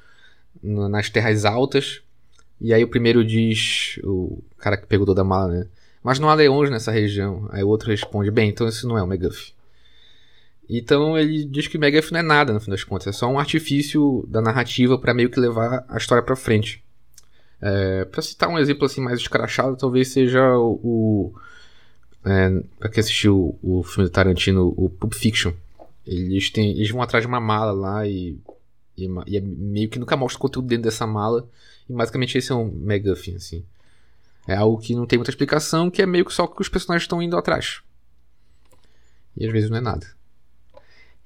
no, 0.63 0.89
nas 0.89 1.11
terras 1.11 1.45
altas. 1.45 2.01
E 2.59 2.73
aí 2.73 2.83
o 2.83 2.89
primeiro 2.89 3.23
diz 3.23 3.99
o 4.03 4.43
cara 4.57 4.77
que 4.77 4.87
perguntou 4.87 5.13
da 5.13 5.23
mala 5.23 5.47
né 5.47 5.67
mas 6.03 6.19
não 6.19 6.29
há 6.29 6.33
leões 6.33 6.69
nessa 6.69 6.91
região 6.91 7.47
aí 7.51 7.63
o 7.63 7.67
outro 7.67 7.89
responde 7.89 8.31
bem 8.31 8.49
então 8.49 8.67
isso 8.67 8.87
não 8.87 8.97
é 8.97 9.03
um 9.03 9.07
MacGuffin 9.07 9.57
então 10.69 11.17
ele 11.17 11.45
diz 11.45 11.67
que 11.67 11.77
MacGuffin 11.77 12.13
não 12.13 12.19
é 12.19 12.23
nada, 12.23 12.51
no 12.51 12.59
fim 12.59 12.71
das 12.71 12.83
contas. 12.83 13.07
É 13.07 13.11
só 13.11 13.27
um 13.27 13.39
artifício 13.39 14.25
da 14.27 14.41
narrativa 14.41 14.97
para 14.97 15.13
meio 15.13 15.29
que 15.29 15.39
levar 15.39 15.85
a 15.87 15.97
história 15.97 16.21
para 16.21 16.35
frente. 16.35 16.83
É, 17.61 18.05
para 18.05 18.21
citar 18.21 18.49
um 18.49 18.59
exemplo 18.59 18.85
assim 18.85 19.01
mais 19.01 19.19
escrachado, 19.19 19.77
talvez 19.77 20.09
seja 20.09 20.57
o. 20.57 20.79
o 20.83 21.33
é, 22.25 22.61
pra 22.77 22.89
quem 22.89 22.99
assistiu 22.99 23.57
o, 23.63 23.79
o 23.79 23.83
filme 23.83 24.09
do 24.09 24.11
Tarantino, 24.11 24.73
o 24.75 24.89
Pulp 24.89 25.13
Fiction. 25.13 25.53
Eles, 26.05 26.49
têm, 26.49 26.71
eles 26.71 26.89
vão 26.89 27.01
atrás 27.01 27.23
de 27.23 27.27
uma 27.27 27.39
mala 27.39 27.71
lá 27.71 28.07
e, 28.07 28.37
e, 28.97 29.07
e 29.25 29.37
é 29.37 29.41
meio 29.41 29.89
que 29.89 29.99
nunca 29.99 30.17
mostra 30.17 30.37
o 30.37 30.41
conteúdo 30.41 30.67
dentro 30.67 30.83
dessa 30.83 31.07
mala. 31.07 31.47
E 31.89 31.93
basicamente 31.93 32.37
esse 32.37 32.51
é 32.51 32.55
um 32.55 32.69
MacGuffin, 32.69 33.35
assim. 33.35 33.63
É 34.47 34.55
algo 34.55 34.79
que 34.79 34.95
não 34.95 35.05
tem 35.05 35.19
muita 35.19 35.31
explicação, 35.31 35.91
que 35.91 36.01
é 36.01 36.05
meio 36.05 36.25
que 36.25 36.33
só 36.33 36.47
que 36.47 36.61
os 36.61 36.69
personagens 36.69 37.03
estão 37.03 37.21
indo 37.21 37.35
atrás. 37.35 37.81
E 39.35 39.45
às 39.45 39.51
vezes 39.51 39.69
não 39.69 39.77
é 39.77 39.81
nada. 39.81 40.07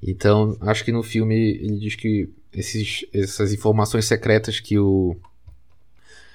Então, 0.01 0.57
acho 0.61 0.83
que 0.83 0.91
no 0.91 1.03
filme 1.03 1.35
ele 1.35 1.77
diz 1.77 1.95
que 1.95 2.29
esses, 2.51 3.05
essas 3.13 3.53
informações 3.53 4.05
secretas 4.05 4.59
que 4.59 4.79
o 4.79 5.15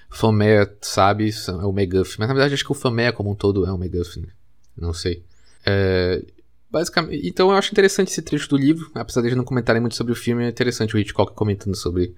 Famé 0.08 0.70
sabe 0.80 1.32
são, 1.32 1.60
é 1.60 1.66
o 1.66 1.70
McGuffin. 1.70 2.16
Mas 2.20 2.28
na 2.28 2.34
verdade 2.34 2.54
acho 2.54 2.64
que 2.64 2.72
o 2.72 2.74
Famé 2.74 3.10
como 3.10 3.32
um 3.32 3.34
todo 3.34 3.66
é 3.66 3.72
o 3.72 3.76
McGuffin. 3.76 4.20
Né? 4.20 4.28
Não 4.76 4.92
sei. 4.92 5.24
É, 5.64 6.24
basicamente, 6.70 7.26
então 7.26 7.50
eu 7.50 7.56
acho 7.56 7.72
interessante 7.72 8.08
esse 8.08 8.22
trecho 8.22 8.48
do 8.48 8.56
livro. 8.56 8.90
Apesar 8.94 9.22
de 9.22 9.34
não 9.34 9.44
comentarem 9.44 9.80
muito 9.80 9.96
sobre 9.96 10.12
o 10.12 10.16
filme, 10.16 10.44
é 10.44 10.48
interessante 10.48 10.94
o 10.94 10.98
Hitchcock 10.98 11.34
comentando 11.34 11.74
sobre 11.74 12.14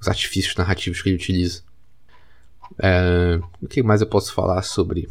os 0.00 0.08
artifícios 0.08 0.56
narrativos 0.56 1.02
que 1.02 1.10
ele 1.10 1.16
utiliza. 1.16 1.62
É, 2.78 3.40
o 3.62 3.68
que 3.68 3.82
mais 3.82 4.00
eu 4.00 4.06
posso 4.06 4.32
falar 4.32 4.62
sobre 4.62 5.08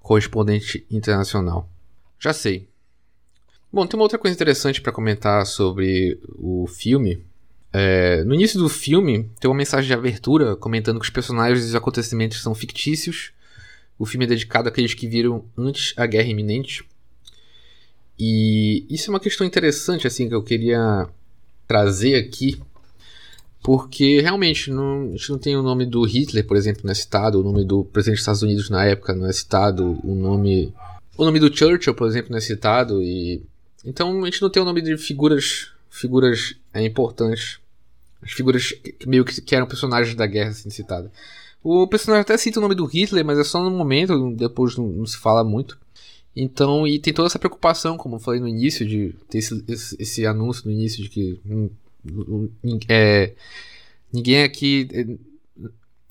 correspondente 0.00 0.86
internacional? 0.90 1.68
Já 2.18 2.32
sei. 2.32 2.68
Bom, 3.72 3.86
tem 3.86 3.98
uma 3.98 4.04
outra 4.04 4.18
coisa 4.18 4.34
interessante 4.34 4.80
para 4.80 4.92
comentar 4.92 5.44
sobre 5.46 6.18
o 6.38 6.66
filme. 6.66 7.22
É, 7.70 8.24
no 8.24 8.34
início 8.34 8.58
do 8.58 8.68
filme, 8.68 9.30
tem 9.38 9.50
uma 9.50 9.56
mensagem 9.56 9.86
de 9.86 9.92
abertura 9.92 10.56
comentando 10.56 10.98
que 10.98 11.04
os 11.04 11.10
personagens 11.10 11.64
e 11.64 11.68
os 11.68 11.74
acontecimentos 11.74 12.40
são 12.40 12.54
fictícios. 12.54 13.32
O 13.98 14.06
filme 14.06 14.24
é 14.24 14.28
dedicado 14.28 14.68
àqueles 14.68 14.94
que 14.94 15.06
viram 15.06 15.44
antes 15.56 15.92
a 15.96 16.06
guerra 16.06 16.28
iminente. 16.28 16.84
E 18.18 18.86
isso 18.88 19.10
é 19.10 19.14
uma 19.14 19.20
questão 19.20 19.46
interessante 19.46 20.06
assim 20.06 20.28
que 20.28 20.34
eu 20.34 20.42
queria 20.42 21.06
trazer 21.66 22.14
aqui, 22.16 22.60
porque 23.62 24.20
realmente 24.20 24.70
não, 24.70 25.08
a 25.08 25.16
gente 25.16 25.30
não 25.30 25.38
tem 25.38 25.56
o 25.56 25.62
nome 25.62 25.84
do 25.84 26.02
Hitler, 26.04 26.46
por 26.46 26.56
exemplo, 26.56 26.82
não 26.84 26.92
é 26.92 26.94
citado, 26.94 27.40
o 27.40 27.44
nome 27.44 27.64
do 27.64 27.84
presidente 27.84 28.16
dos 28.16 28.22
Estados 28.22 28.42
Unidos 28.42 28.70
na 28.70 28.84
época 28.84 29.14
não 29.14 29.26
é 29.26 29.32
citado, 29.32 29.98
o 30.02 30.14
nome 30.14 30.72
o 31.16 31.24
nome 31.24 31.40
do 31.40 31.54
Churchill, 31.54 31.94
por 31.94 32.06
exemplo, 32.06 32.30
não 32.30 32.38
é 32.38 32.40
citado 32.40 33.02
e 33.02 33.42
então 33.84 34.22
a 34.22 34.24
gente 34.26 34.42
não 34.42 34.50
tem 34.50 34.62
o 34.62 34.64
nome 34.64 34.80
de 34.80 34.96
figuras 34.96 35.72
figuras 35.90 36.54
é, 36.72 36.84
importantes. 36.84 37.58
As 38.22 38.32
figuras 38.32 38.72
que 38.72 39.08
meio 39.08 39.24
que, 39.24 39.40
que 39.40 39.54
eram 39.54 39.66
personagens 39.66 40.14
da 40.14 40.26
guerra 40.26 40.50
assim, 40.50 40.70
citadas. 40.70 41.10
O 41.62 41.86
personagem 41.86 42.22
até 42.22 42.36
cita 42.36 42.58
o 42.58 42.62
nome 42.62 42.74
do 42.74 42.84
Hitler, 42.84 43.24
mas 43.24 43.38
é 43.38 43.44
só 43.44 43.62
no 43.62 43.70
momento, 43.70 44.32
depois 44.32 44.76
não, 44.76 44.86
não, 44.86 45.06
se 45.06 45.16
fala 45.16 45.42
muito. 45.44 45.78
Então, 46.34 46.86
e 46.86 46.98
tem 46.98 47.12
toda 47.12 47.26
essa 47.26 47.38
preocupação, 47.38 47.96
como 47.96 48.16
eu 48.16 48.20
falei 48.20 48.40
no 48.40 48.48
início, 48.48 48.86
de 48.86 49.14
ter 49.28 49.38
esse, 49.38 49.64
esse, 49.66 49.96
esse 49.98 50.26
anúncio 50.26 50.62
no 50.66 50.72
início 50.72 51.02
de 51.02 51.08
que 51.08 51.40
hum, 51.44 51.68
é, 52.88 53.34
ninguém 54.12 54.42
aqui. 54.42 54.88
É, 54.92 55.28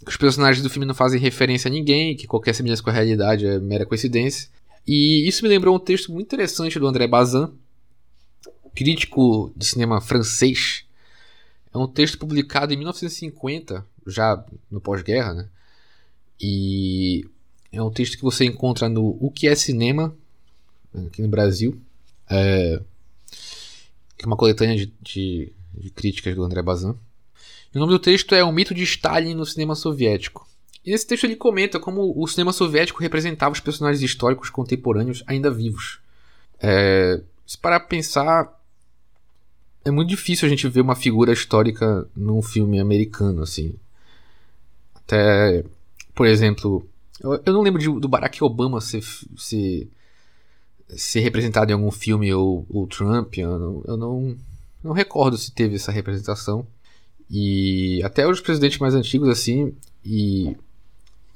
os 0.08 0.15
personagens 0.15 0.63
do 0.63 0.69
filme 0.69 0.86
não 0.86 0.95
fazem 0.95 1.19
referência 1.19 1.67
a 1.67 1.71
ninguém, 1.71 2.15
que 2.15 2.28
qualquer 2.28 2.54
semelhança 2.54 2.82
com 2.82 2.89
a 2.89 2.93
realidade 2.93 3.45
é 3.45 3.60
mera 3.60 3.86
coincidência. 3.86 4.50
E 4.88 5.28
isso 5.28 5.43
me 5.43 5.50
lembrou 5.50 5.76
um 5.76 5.80
texto 5.80 6.12
muito 6.13 6.28
interessante 6.28 6.80
do 6.80 6.88
André 6.88 7.08
Bazin, 7.08 7.52
crítico 8.73 9.52
de 9.56 9.65
cinema 9.65 10.00
francês. 10.00 10.86
É 11.73 11.78
um 11.78 11.88
texto 11.88 12.17
publicado 12.17 12.73
em 12.73 12.78
1950, 12.78 13.86
já 14.06 14.45
no 14.71 14.80
pós-guerra, 14.80 15.34
né? 15.34 15.50
E 16.39 17.26
é 17.71 17.82
um 17.82 17.91
texto 17.91 18.15
que 18.15 18.23
você 18.23 18.45
encontra 18.45 18.88
no 18.88 19.17
O 19.19 19.30
que 19.30 19.47
é 19.47 19.56
Cinema, 19.56 20.15
aqui 21.08 21.21
no 21.21 21.28
Brasil. 21.28 21.80
É, 22.30 22.82
que 24.17 24.26
é 24.26 24.28
uma 24.28 24.38
coletânea 24.38 24.76
de, 24.76 24.93
de, 25.02 25.54
de 25.79 25.89
críticas 25.89 26.35
do 26.35 26.43
André 26.43 26.61
Bazin. 26.61 26.95
o 27.75 27.79
nome 27.79 27.91
do 27.91 27.99
texto 27.99 28.33
é 28.33 28.43
O 28.43 28.51
Mito 28.51 28.73
de 28.73 28.83
Stalin 28.83 29.33
no 29.33 29.45
Cinema 29.45 29.75
Soviético. 29.75 30.47
E 30.87 30.91
nesse 30.91 31.05
texto 31.05 31.25
ele 31.25 31.35
comenta 31.35 31.81
como 31.81 32.13
o 32.15 32.25
cinema 32.27 32.53
soviético 32.53 33.01
representava 33.01 33.51
os 33.51 33.59
personagens 33.59 34.01
históricos 34.01 34.49
contemporâneos 34.49 35.21
ainda 35.27 35.51
vivos. 35.51 35.99
É, 36.61 37.21
se 37.45 37.57
parar 37.57 37.81
pra 37.81 37.89
pensar, 37.89 38.57
é 39.83 39.91
muito 39.91 40.07
difícil 40.07 40.45
a 40.45 40.49
gente 40.49 40.65
ver 40.69 40.79
uma 40.79 40.95
figura 40.95 41.33
histórica 41.33 42.07
num 42.15 42.41
filme 42.41 42.79
americano, 42.79 43.41
assim. 43.43 43.75
Até, 44.95 45.65
por 46.15 46.25
exemplo, 46.25 46.87
eu, 47.19 47.41
eu 47.45 47.53
não 47.53 47.61
lembro 47.61 47.81
de, 47.81 47.87
do 47.99 48.07
Barack 48.07 48.41
Obama 48.41 48.79
ser, 48.79 49.03
ser, 49.35 49.89
ser 50.87 51.19
representado 51.19 51.69
em 51.69 51.73
algum 51.73 51.91
filme 51.91 52.33
ou, 52.33 52.65
ou 52.69 52.87
Trump. 52.87 53.37
Eu, 53.37 53.59
não, 53.59 53.83
eu 53.85 53.97
não, 53.97 54.37
não 54.88 54.93
recordo 54.93 55.38
se 55.38 55.52
teve 55.52 55.76
essa 55.76 55.91
representação. 55.91 56.65
E 57.30 58.02
até 58.04 58.28
os 58.28 58.39
presidentes 58.39 58.80
mais 58.80 58.95
antigos, 58.95 59.28
assim, 59.30 59.73
e 60.04 60.56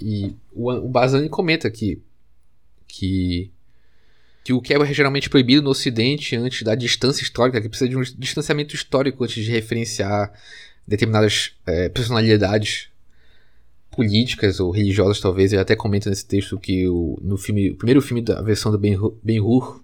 e 0.02 0.36
o, 0.52 0.72
o 0.72 0.90
Bazani 0.90 1.30
comenta 1.30 1.68
aqui 1.68 2.02
que, 2.88 3.52
que 4.44 4.52
o 4.52 4.60
que 4.60 4.74
é 4.74 4.94
geralmente 4.94 5.30
proibido 5.30 5.62
no 5.62 5.70
Ocidente 5.70 6.36
antes 6.36 6.64
da 6.64 6.74
distância 6.74 7.24
histórica, 7.24 7.62
que 7.62 7.70
precisa 7.70 7.90
de 7.90 7.96
um 7.96 8.02
distanciamento 8.18 8.76
histórico 8.76 9.24
antes 9.24 9.44
de 9.44 9.52
referenciar 9.52 10.34
determinadas 10.88 11.54
é, 11.66 11.88
personalidades 11.88 12.90
políticas 13.92 14.60
ou 14.60 14.72
religiosas, 14.72 15.22
talvez. 15.22 15.54
Ele 15.54 15.62
até 15.62 15.76
comenta 15.76 16.10
nesse 16.10 16.26
texto 16.26 16.60
que 16.60 16.88
o, 16.88 17.20
no 17.22 17.38
filme, 17.38 17.70
o 17.70 17.76
primeiro 17.76 18.02
filme 18.02 18.22
da 18.22 18.42
versão 18.42 18.72
do 18.72 18.80
Ben-Hur, 18.80 19.84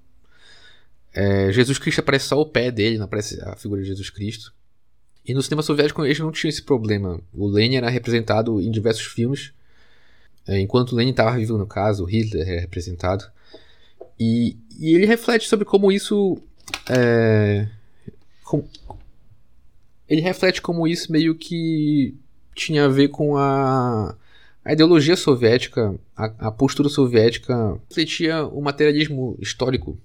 é, 1.13 1.52
Jesus 1.52 1.78
Cristo 1.78 2.00
aparece 2.00 2.26
só 2.26 2.39
o 2.39 2.46
pé 2.46 2.72
dele, 2.72 2.98
não 2.98 3.06
aparece 3.06 3.41
a 3.41 3.56
figura 3.56 3.82
de 3.82 3.88
Jesus 3.88 4.10
Cristo. 4.10 4.54
E 5.26 5.34
no 5.34 5.41
cinema 5.41 5.62
soviético 5.62 6.06
eles 6.06 6.20
não 6.20 6.32
tinham 6.32 6.50
esse 6.50 6.63
problema. 6.63 7.20
O 7.34 7.48
Lenin 7.48 7.76
era 7.76 7.89
representado 7.89 8.62
em 8.62 8.72
diversos 8.72 9.06
filmes 9.06 9.52
é, 10.48 10.60
enquanto 10.60 10.96
Lenin 10.96 11.12
estava 11.12 11.36
vivo, 11.36 11.58
no 11.58 11.67
caso, 11.67 12.06
Hitler 12.06 12.48
é 12.48 12.60
representado. 12.62 13.26
E, 14.17 14.56
e 14.80 14.96
ele 14.96 15.06
reflete 15.06 15.48
sobre 15.48 15.65
como 15.65 15.91
isso. 15.91 16.41
É, 16.89 17.67
ele 20.08 20.22
reflete 20.22 20.62
como 20.62 20.88
isso 20.88 21.12
meio 21.12 21.36
que 21.36 22.15
tinha 22.56 22.86
a 22.86 22.88
ver 22.88 23.10
com 23.10 23.36
a, 23.36 24.15
a 24.63 24.74
ideologia 24.74 25.17
soviética, 25.17 25.93
a, 26.15 26.48
a 26.48 26.52
postura 26.52 26.88
soviética 26.88 27.78
refletia 27.89 28.46
o 28.48 28.62
materialismo 28.62 29.38
histórico 29.39 30.00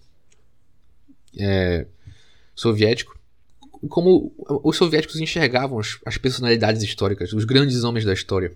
é, 1.38 1.86
soviético, 2.54 3.18
como 3.88 4.32
os 4.62 4.76
soviéticos 4.76 5.20
enxergavam 5.20 5.80
as, 6.06 6.16
personalidades 6.16 6.82
históricas, 6.82 7.32
os 7.32 7.44
grandes 7.44 7.82
homens 7.82 8.04
da 8.04 8.12
história. 8.12 8.52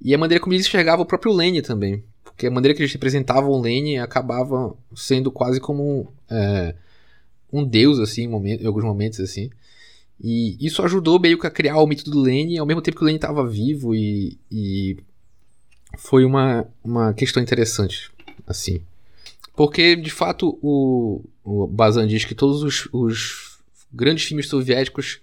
E 0.00 0.14
a 0.14 0.18
maneira 0.18 0.42
como 0.42 0.54
eles 0.54 0.66
enxergavam 0.66 1.04
o 1.04 1.08
próprio 1.08 1.32
Lane 1.32 1.62
também. 1.62 2.04
Porque 2.22 2.46
a 2.46 2.50
maneira 2.50 2.74
que 2.74 2.82
eles 2.82 2.92
representavam 2.92 3.50
o 3.50 3.56
Lane 3.60 3.98
acabava 3.98 4.76
sendo 4.94 5.30
quase 5.30 5.58
como 5.58 6.12
é, 6.30 6.74
um 7.52 7.64
deus, 7.64 7.98
assim, 7.98 8.24
em, 8.24 8.62
em, 8.62 8.66
alguns 8.66 8.84
momentos, 8.84 9.20
assim. 9.20 9.50
E 10.20 10.56
isso 10.64 10.82
ajudou 10.82 11.18
meio 11.18 11.38
que 11.38 11.46
a 11.46 11.50
criar 11.50 11.78
o 11.78 11.86
mito 11.86 12.08
do 12.10 12.20
Lane, 12.20 12.58
ao 12.58 12.66
mesmo 12.66 12.82
tempo 12.82 12.96
que 12.96 13.02
o 13.02 13.06
Lane 13.06 13.16
estava 13.16 13.46
vivo, 13.46 13.94
e, 13.94 14.38
e 14.50 14.96
foi 15.96 16.24
uma, 16.24 16.66
uma 16.84 17.12
questão 17.14 17.42
interessante, 17.42 18.10
assim. 18.46 18.82
Porque, 19.58 19.96
de 19.96 20.08
fato, 20.08 20.56
o, 20.62 21.20
o 21.42 21.66
Bazan 21.66 22.06
diz 22.06 22.24
que 22.24 22.32
todos 22.32 22.62
os, 22.62 22.88
os 22.92 23.58
grandes 23.92 24.22
filmes 24.22 24.46
soviéticos 24.46 25.20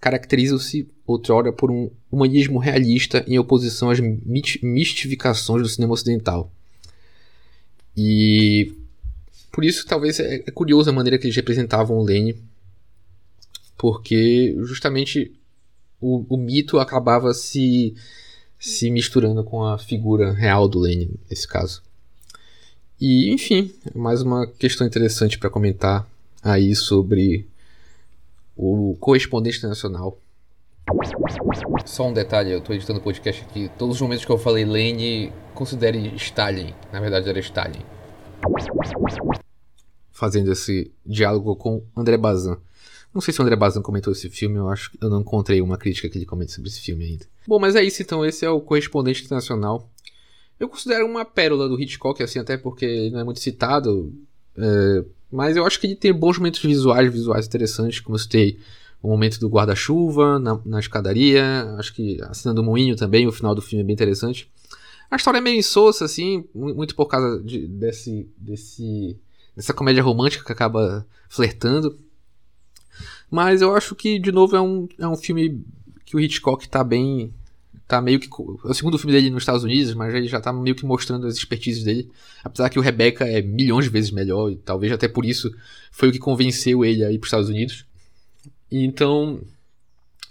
caracterizam-se 0.00 0.88
outrora 1.06 1.52
por 1.52 1.70
um 1.70 1.90
humanismo 2.10 2.58
realista 2.58 3.22
em 3.28 3.38
oposição 3.38 3.90
às 3.90 4.00
mistificações 4.00 5.60
do 5.60 5.68
cinema 5.68 5.92
ocidental. 5.92 6.50
E 7.94 8.72
por 9.52 9.62
isso 9.62 9.86
talvez 9.86 10.18
é, 10.18 10.36
é 10.36 10.50
curioso 10.50 10.88
a 10.88 10.92
maneira 10.94 11.18
que 11.18 11.26
eles 11.26 11.36
representavam 11.36 11.98
o 11.98 12.06
Lane, 12.06 12.42
porque 13.76 14.56
justamente 14.62 15.30
o, 16.00 16.24
o 16.26 16.38
mito 16.38 16.78
acabava 16.78 17.34
se, 17.34 17.94
se 18.58 18.90
misturando 18.90 19.44
com 19.44 19.62
a 19.62 19.76
figura 19.76 20.32
real 20.32 20.66
do 20.66 20.78
Lane, 20.78 21.10
nesse 21.28 21.46
caso. 21.46 21.82
E, 23.06 23.30
enfim, 23.34 23.70
mais 23.94 24.22
uma 24.22 24.46
questão 24.46 24.86
interessante 24.86 25.38
para 25.38 25.50
comentar 25.50 26.08
aí 26.42 26.74
sobre 26.74 27.46
o 28.56 28.96
correspondente 28.98 29.58
internacional. 29.58 30.18
Só 31.84 32.08
um 32.08 32.14
detalhe, 32.14 32.50
eu 32.50 32.60
estou 32.60 32.74
editando 32.74 33.00
o 33.00 33.02
podcast 33.02 33.42
aqui. 33.42 33.70
Todos 33.76 33.96
os 33.96 34.00
momentos 34.00 34.24
que 34.24 34.32
eu 34.32 34.38
falei 34.38 34.64
Lane, 34.64 35.30
considere 35.54 36.16
Stalin. 36.16 36.72
Na 36.90 36.98
verdade 36.98 37.28
era 37.28 37.38
Stalin. 37.40 37.82
Fazendo 40.10 40.50
esse 40.50 40.90
diálogo 41.04 41.56
com 41.56 41.84
André 41.94 42.16
Bazin. 42.16 42.56
Não 43.12 43.20
sei 43.20 43.34
se 43.34 43.40
o 43.40 43.42
André 43.42 43.54
Bazin 43.54 43.82
comentou 43.82 44.14
esse 44.14 44.30
filme, 44.30 44.56
eu 44.56 44.70
acho 44.70 44.90
que 44.90 44.98
eu 45.02 45.10
não 45.10 45.20
encontrei 45.20 45.60
uma 45.60 45.76
crítica 45.76 46.08
que 46.08 46.16
ele 46.16 46.24
comente 46.24 46.52
sobre 46.52 46.70
esse 46.70 46.80
filme 46.80 47.04
ainda. 47.04 47.26
Bom, 47.46 47.58
mas 47.58 47.76
é 47.76 47.84
isso 47.84 48.00
então, 48.00 48.24
esse 48.24 48.46
é 48.46 48.50
o 48.50 48.62
correspondente 48.62 49.22
internacional. 49.22 49.90
Eu 50.58 50.68
considero 50.68 51.06
uma 51.06 51.24
pérola 51.24 51.68
do 51.68 51.80
Hitchcock, 51.80 52.22
assim, 52.22 52.38
até 52.38 52.56
porque 52.56 52.84
ele 52.84 53.10
não 53.10 53.20
é 53.20 53.24
muito 53.24 53.40
citado. 53.40 54.12
É, 54.56 55.04
mas 55.30 55.56
eu 55.56 55.66
acho 55.66 55.80
que 55.80 55.86
ele 55.86 55.96
tem 55.96 56.12
bons 56.12 56.38
momentos 56.38 56.60
visuais, 56.60 57.12
visuais 57.12 57.46
interessantes, 57.46 58.00
como 58.00 58.14
eu 58.14 58.20
citei 58.20 58.58
o 59.02 59.08
momento 59.08 59.38
do 59.38 59.48
guarda-chuva 59.48 60.38
na, 60.38 60.58
na, 60.64 60.80
escadaria, 60.80 61.74
acho 61.78 61.92
que 61.92 62.22
a 62.22 62.32
cena 62.32 62.54
do 62.54 62.62
moinho 62.62 62.96
também, 62.96 63.26
o 63.26 63.32
final 63.32 63.54
do 63.54 63.60
filme 63.60 63.82
é 63.82 63.86
bem 63.86 63.92
interessante. 63.92 64.50
A 65.10 65.16
história 65.16 65.38
é 65.38 65.40
meio 65.42 65.58
insossa, 65.58 66.06
assim, 66.06 66.44
muito 66.54 66.94
por 66.94 67.06
causa 67.06 67.42
de, 67.42 67.66
desse, 67.66 68.26
desse, 68.38 69.18
dessa 69.54 69.74
comédia 69.74 70.02
romântica 70.02 70.44
que 70.44 70.52
acaba 70.52 71.06
flertando. 71.28 71.98
Mas 73.30 73.60
eu 73.60 73.76
acho 73.76 73.94
que, 73.94 74.18
de 74.18 74.32
novo, 74.32 74.56
é 74.56 74.60
um, 74.60 74.88
é 74.98 75.06
um 75.06 75.16
filme 75.16 75.62
que 76.06 76.16
o 76.16 76.20
Hitchcock 76.20 76.66
tá 76.68 76.82
bem 76.82 77.34
tá 77.86 78.00
meio 78.00 78.18
que. 78.18 78.28
É 78.28 78.68
o 78.68 78.74
segundo 78.74 78.98
filme 78.98 79.12
dele 79.12 79.30
nos 79.30 79.42
Estados 79.42 79.64
Unidos, 79.64 79.94
mas 79.94 80.14
ele 80.14 80.26
já 80.26 80.40
tá 80.40 80.52
meio 80.52 80.74
que 80.74 80.84
mostrando 80.84 81.26
as 81.26 81.36
expertises 81.36 81.84
dele. 81.84 82.10
Apesar 82.42 82.68
que 82.70 82.78
o 82.78 82.82
Rebecca 82.82 83.26
é 83.26 83.42
milhões 83.42 83.84
de 83.84 83.90
vezes 83.90 84.10
melhor, 84.10 84.50
e 84.50 84.56
talvez 84.56 84.92
até 84.92 85.08
por 85.08 85.24
isso 85.24 85.54
foi 85.90 86.08
o 86.08 86.12
que 86.12 86.18
convenceu 86.18 86.84
ele 86.84 87.04
a 87.04 87.10
ir 87.10 87.18
pros 87.18 87.28
Estados 87.28 87.48
Unidos. 87.48 87.84
Então. 88.70 89.40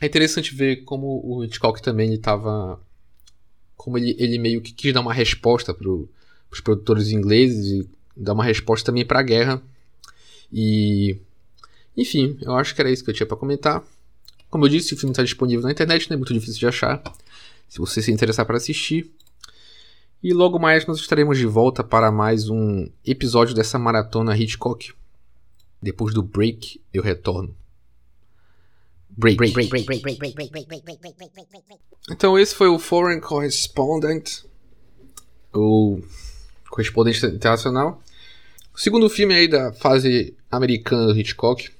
É 0.02 0.06
interessante 0.06 0.54
ver 0.54 0.84
como 0.84 1.22
o 1.24 1.46
Hitchcock 1.46 1.82
também 1.82 2.10
ele 2.10 2.18
tava. 2.18 2.80
Como 3.78 3.98
ele, 3.98 4.16
ele 4.20 4.38
meio 4.38 4.62
que 4.62 4.74
quis 4.74 4.94
dar 4.94 5.00
uma 5.00 5.14
resposta 5.14 5.74
pro, 5.74 6.10
pros 6.50 6.62
produtores 6.62 7.10
ingleses 7.10 7.66
e 7.68 7.90
dar 8.16 8.34
uma 8.34 8.44
resposta 8.44 8.86
também 8.86 9.06
pra 9.06 9.22
guerra. 9.22 9.62
E. 10.52 11.18
Enfim, 11.96 12.38
eu 12.42 12.56
acho 12.56 12.74
que 12.76 12.82
era 12.82 12.92
isso 12.92 13.04
que 13.04 13.12
eu 13.12 13.14
tinha 13.14 13.28
para 13.28 13.38
comentar. 13.38 13.84
Como 14.50 14.66
eu 14.66 14.70
disse, 14.70 14.94
o 14.94 14.98
filme 14.98 15.14
está 15.14 15.24
disponível 15.24 15.64
na 15.64 15.72
internet, 15.72 16.10
não 16.10 16.16
é 16.16 16.18
muito 16.18 16.34
difícil 16.34 16.60
de 16.60 16.68
achar 16.68 17.02
se 17.74 17.80
você 17.80 18.04
se 18.04 18.12
interessar 18.12 18.46
para 18.46 18.58
assistir. 18.58 19.12
E 20.22 20.32
logo 20.32 20.60
mais 20.60 20.86
nós 20.86 21.00
estaremos 21.00 21.40
de 21.40 21.48
volta 21.48 21.84
para 21.84 22.12
mais 22.12 22.48
um 22.48 22.88
episódio 23.04 23.56
dessa 23.56 23.80
maratona 23.80 24.38
Hitchcock. 24.38 24.94
Depois 25.82 26.14
do 26.14 26.22
break, 26.22 26.80
eu 26.94 27.02
retorno. 27.02 27.58
Break. 29.10 29.40
Então 32.12 32.38
esse 32.38 32.54
foi 32.54 32.68
o 32.68 32.78
Foreign 32.78 33.20
Correspondent, 33.20 34.44
o 35.52 36.00
correspondente 36.70 37.26
internacional. 37.26 38.04
O 38.72 38.80
segundo 38.80 39.10
filme 39.10 39.34
aí 39.34 39.48
da 39.48 39.74
fase 39.74 40.38
americana 40.52 41.08
do 41.08 41.20
Hitchcock. 41.20 41.72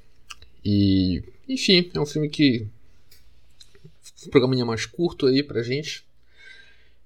E, 0.66 1.22
enfim, 1.48 1.92
é 1.94 2.00
um 2.00 2.06
filme 2.08 2.30
que 2.30 2.68
um 4.28 4.30
programinha 4.30 4.66
mais 4.66 4.86
curto 4.86 5.28
aí 5.28 5.44
pra 5.44 5.62
gente. 5.62 6.06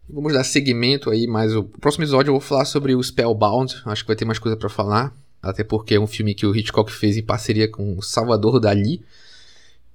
Vamos 0.10 0.34
dar 0.34 0.43
seguimento 0.43 1.10
aí, 1.10 1.27
mas 1.27 1.53
o 1.53 1.63
próximo 1.63 2.03
episódio 2.03 2.30
eu 2.30 2.34
vou 2.36 2.41
falar 2.41 2.65
sobre 2.65 2.95
o 2.95 3.03
Spellbound. 3.03 3.82
Acho 3.86 4.03
que 4.03 4.08
vai 4.08 4.15
ter 4.15 4.25
mais 4.25 4.39
coisa 4.39 4.56
para 4.56 4.69
falar. 4.69 5.13
Até 5.41 5.63
porque 5.63 5.95
é 5.95 5.99
um 5.99 6.08
filme 6.08 6.34
que 6.34 6.45
o 6.45 6.56
Hitchcock 6.56 6.91
fez 6.91 7.17
em 7.17 7.23
parceria 7.23 7.67
com 7.67 7.97
o 7.97 8.01
Salvador 8.01 8.60
Dali. 8.60 9.03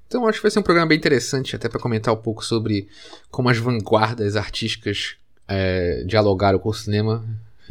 Então 0.06 0.26
acho 0.26 0.38
que 0.38 0.42
vai 0.42 0.50
ser 0.50 0.58
um 0.58 0.62
programa 0.62 0.88
bem 0.88 0.98
interessante, 0.98 1.56
até 1.56 1.68
para 1.68 1.80
comentar 1.80 2.12
um 2.12 2.18
pouco 2.18 2.44
sobre 2.44 2.86
como 3.30 3.48
as 3.48 3.56
vanguardas 3.56 4.36
artísticas 4.36 5.16
é, 5.48 6.04
dialogaram 6.06 6.58
com 6.58 6.68
o 6.68 6.74
cinema. 6.74 7.24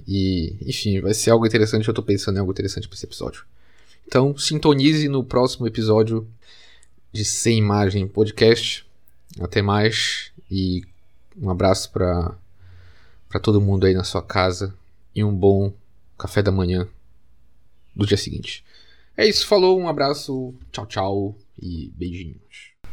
E, 0.08 0.56
enfim, 0.66 1.00
vai 1.00 1.14
ser 1.14 1.30
algo 1.30 1.46
interessante. 1.46 1.88
Eu 1.88 1.94
tô 1.94 2.02
pensando 2.02 2.38
em 2.38 2.40
algo 2.40 2.52
interessante 2.52 2.88
para 2.88 2.96
esse 2.96 3.06
episódio. 3.06 3.46
Então, 4.08 4.36
sintonize 4.36 5.08
no 5.08 5.24
próximo 5.24 5.68
episódio 5.68 6.28
de 7.14 7.24
Sem 7.24 7.60
Imagem 7.60 8.08
Podcast. 8.08 8.86
Até 9.40 9.62
mais 9.62 10.32
e 10.50 10.84
um 11.38 11.50
abraço 11.50 11.92
para 11.92 12.38
para 13.30 13.40
todo 13.40 13.62
mundo 13.62 13.86
aí 13.86 13.94
na 13.94 14.04
sua 14.04 14.22
casa 14.22 14.76
e 15.16 15.24
um 15.24 15.34
bom 15.34 15.74
café 16.18 16.42
da 16.44 16.52
manhã 16.52 16.86
do 17.96 18.06
dia 18.06 18.18
seguinte. 18.18 18.64
É 19.16 19.26
isso, 19.26 19.48
falou, 19.48 19.80
um 19.80 19.88
abraço, 19.88 20.54
tchau, 20.70 20.86
tchau 20.86 21.36
e 21.62 21.90
beijinhos. 21.96 22.71